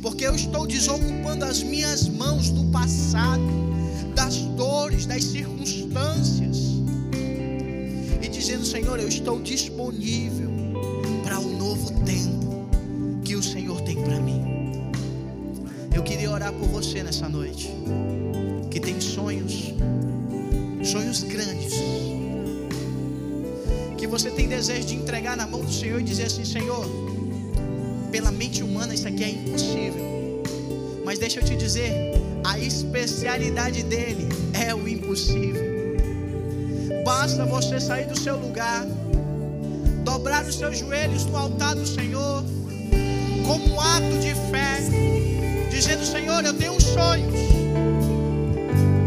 [0.00, 3.66] Porque eu estou desocupando as minhas mãos do passado
[5.04, 6.56] das circunstâncias,
[8.22, 10.50] e dizendo: Senhor, eu estou disponível
[11.22, 12.46] para o um novo tempo
[13.24, 14.42] que o Senhor tem para mim.
[15.94, 17.70] Eu queria orar por você nessa noite,
[18.70, 19.74] que tem sonhos,
[20.82, 21.74] sonhos grandes,
[23.98, 26.86] que você tem desejo de entregar na mão do Senhor e dizer assim: Senhor,
[28.10, 30.42] pela mente humana isso aqui é impossível,
[31.04, 32.15] mas deixa eu te dizer
[32.46, 35.96] a especialidade dele é o impossível.
[37.04, 38.86] Basta você sair do seu lugar,
[40.04, 42.44] dobrar os seus joelhos no altar do Senhor,
[43.44, 44.78] como um ato de fé,
[45.70, 47.34] dizendo: Senhor, eu tenho sonhos.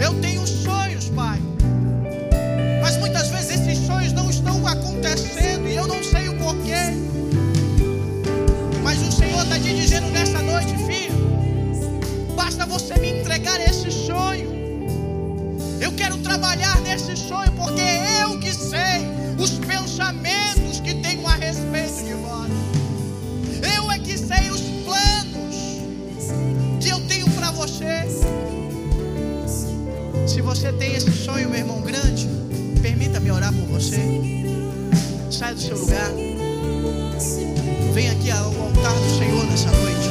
[0.04, 1.40] Eu tenho sonhos, Pai.
[2.82, 6.92] Mas muitas vezes esses sonhos não estão acontecendo e eu não sei o porquê.
[8.84, 10.99] Mas o Senhor está te dizendo nessa noite, filho
[13.40, 14.50] entregar esse sonho.
[15.80, 17.82] Eu quero trabalhar nesse sonho porque
[18.22, 22.52] eu que sei os pensamentos que tenho a respeito de vós.
[23.76, 25.56] Eu é que sei os planos
[26.82, 28.06] que eu tenho para você.
[30.28, 32.28] Se você tem esse sonho, meu irmão, grande,
[32.82, 34.00] permita-me orar por você.
[35.32, 36.12] Sai do seu lugar.
[37.94, 40.09] Vem aqui ao altar do Senhor nessa noite.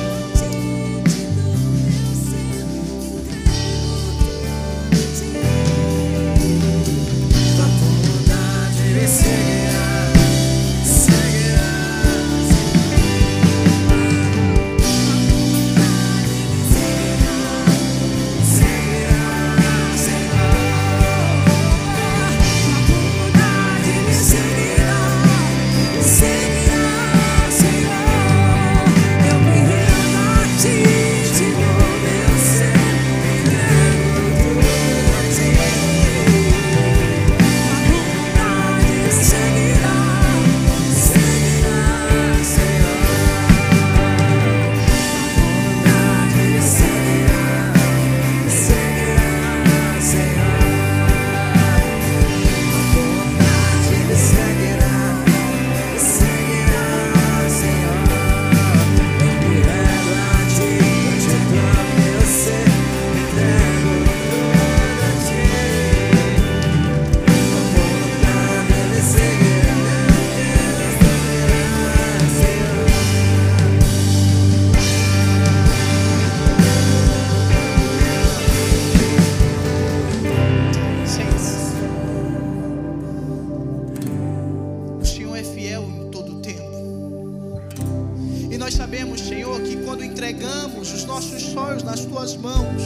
[88.58, 92.82] E nós sabemos, Senhor, que quando entregamos os nossos sonhos nas tuas mãos,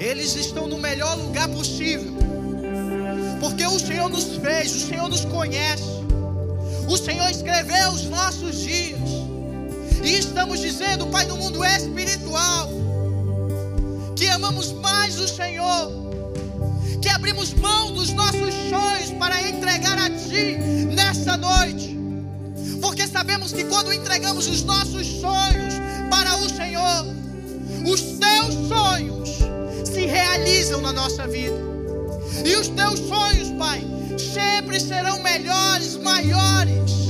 [0.00, 2.14] eles estão no melhor lugar possível.
[3.40, 5.82] Porque o Senhor nos fez, o Senhor nos conhece.
[6.88, 8.98] O Senhor escreveu os nossos dias.
[10.02, 12.70] E estamos dizendo, Pai do mundo espiritual,
[14.16, 16.00] que amamos mais o Senhor
[17.02, 20.56] que abrimos mão dos nossos sonhos para entregar a Ti
[20.94, 21.91] nessa noite,
[22.92, 25.72] porque sabemos que quando entregamos os nossos sonhos
[26.10, 27.06] para o Senhor,
[27.86, 29.30] os Teus sonhos
[29.90, 31.56] se realizam na nossa vida,
[32.44, 33.82] e os Teus sonhos, Pai,
[34.18, 37.01] sempre serão melhores, maiores,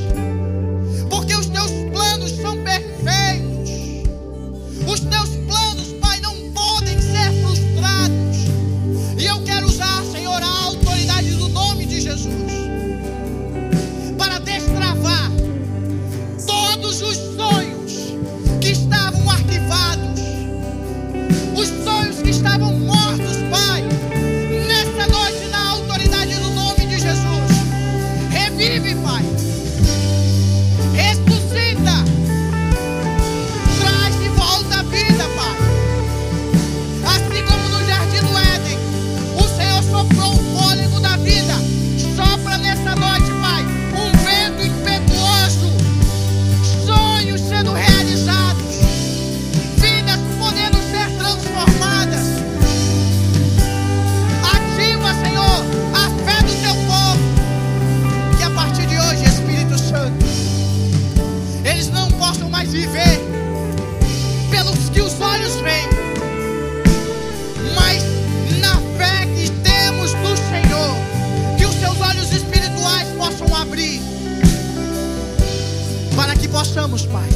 [76.62, 77.28] possamos, Pai,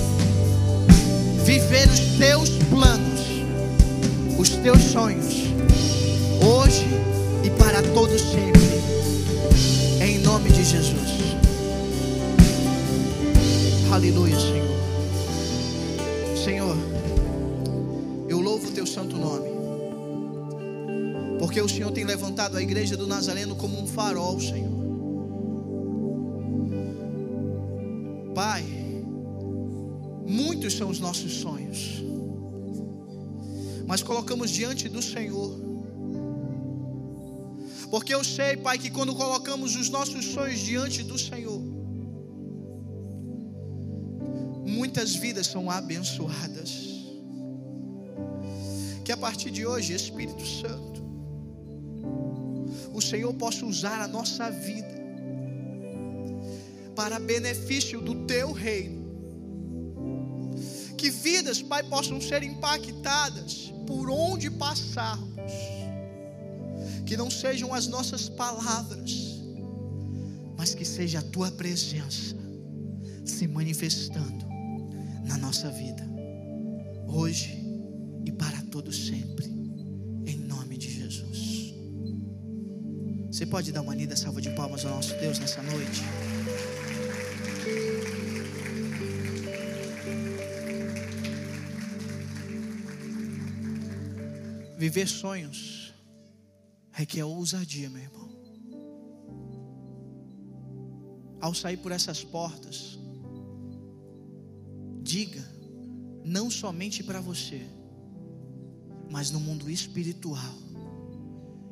[1.44, 3.20] viver os teus planos,
[4.38, 5.34] os teus sonhos,
[6.40, 6.86] hoje
[7.42, 8.62] e para todos sempre,
[10.00, 11.10] em nome de Jesus.
[13.90, 14.76] Aleluia, Senhor.
[16.44, 16.76] Senhor,
[18.28, 19.48] eu louvo o teu santo nome.
[21.40, 24.75] Porque o Senhor tem levantado a igreja do Nazareno como um farol, Senhor.
[30.66, 32.02] Muitos são os nossos sonhos,
[33.86, 35.60] mas colocamos diante do Senhor.
[37.88, 41.60] Porque eu sei, Pai, que quando colocamos os nossos sonhos diante do Senhor,
[44.66, 46.70] muitas vidas são abençoadas.
[49.04, 51.00] Que a partir de hoje, Espírito Santo,
[52.92, 54.96] o Senhor possa usar a nossa vida
[56.96, 59.05] para benefício do teu reino.
[60.96, 65.52] Que vidas, Pai, possam ser impactadas por onde passarmos.
[67.04, 69.40] Que não sejam as nossas palavras,
[70.56, 72.34] mas que seja a tua presença
[73.24, 74.46] se manifestando
[75.24, 76.04] na nossa vida,
[77.06, 77.62] hoje
[78.24, 79.46] e para todo sempre,
[80.26, 81.74] em nome de Jesus.
[83.30, 86.02] Você pode dar uma linda salva de palmas ao nosso Deus nessa noite?
[94.76, 95.86] Viver sonhos
[96.96, 98.26] requer ousadia, meu irmão.
[101.40, 102.98] Ao sair por essas portas,
[105.02, 105.44] diga,
[106.24, 107.66] não somente para você,
[109.10, 110.54] mas no mundo espiritual,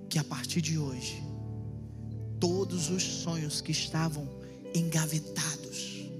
[0.09, 1.23] que a partir de hoje,
[2.39, 4.29] todos os sonhos que estavam
[4.75, 6.11] engavetados,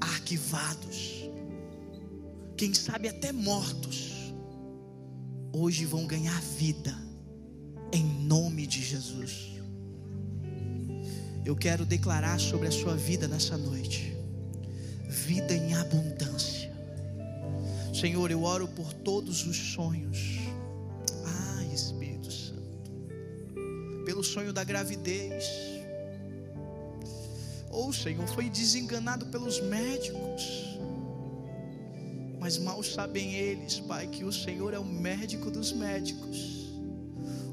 [0.00, 1.28] arquivados,
[2.56, 4.17] quem sabe até mortos,
[5.58, 6.96] hoje vão ganhar vida,
[7.92, 9.58] em nome de Jesus.
[11.44, 14.16] Eu quero declarar sobre a sua vida nessa noite,
[15.08, 16.72] vida em abundância.
[17.92, 20.38] Senhor, eu oro por todos os sonhos.
[21.26, 22.92] Ah, Espírito Santo,
[24.04, 25.44] pelo sonho da gravidez.
[27.70, 30.67] Ou, oh, Senhor, foi desenganado pelos médicos
[32.48, 36.72] mas mal sabem eles, Pai, que o Senhor é o médico dos médicos,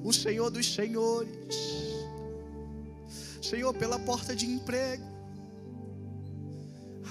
[0.01, 1.33] o Senhor dos senhores.
[3.41, 5.03] Senhor, pela porta de emprego.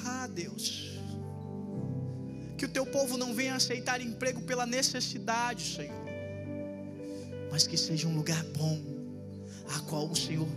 [0.02, 0.98] Ah, Deus.
[2.56, 6.04] Que o teu povo não venha aceitar emprego pela necessidade, Senhor.
[7.52, 8.80] Mas que seja um lugar bom,
[9.76, 10.48] a qual o Senhor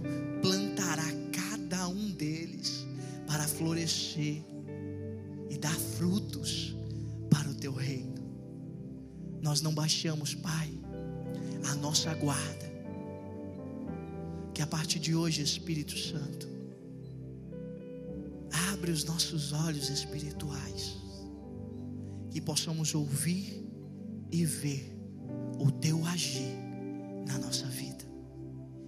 [0.42, 1.04] plantará
[1.34, 2.88] cada um deles
[3.28, 4.42] para florescer
[5.50, 6.67] e dar frutos.
[9.48, 10.70] Nós não baixamos, Pai,
[11.72, 12.70] a nossa guarda.
[14.54, 16.46] Que a partir de hoje, Espírito Santo,
[18.74, 20.98] abre os nossos olhos espirituais,
[22.30, 23.66] que possamos ouvir
[24.30, 24.94] e ver
[25.58, 26.54] o teu agir
[27.26, 28.04] na nossa vida.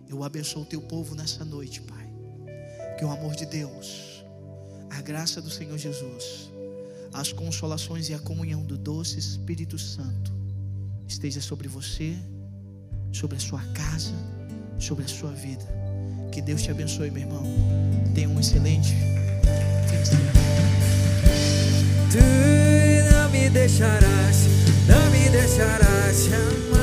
[0.09, 2.11] Eu abençoo o teu povo nessa noite, Pai.
[2.97, 4.25] Que o amor de Deus,
[4.89, 6.51] a graça do Senhor Jesus,
[7.13, 10.38] as consolações e a comunhão do doce Espírito Santo
[11.09, 12.15] esteja sobre você,
[13.11, 14.13] sobre a sua casa,
[14.77, 15.65] sobre a sua vida.
[16.31, 17.43] Que Deus te abençoe, meu irmão.
[18.13, 18.95] Tenha um excelente
[22.11, 22.17] Tu
[23.11, 24.47] não me deixarás,
[24.87, 26.78] não me deixarás jamais.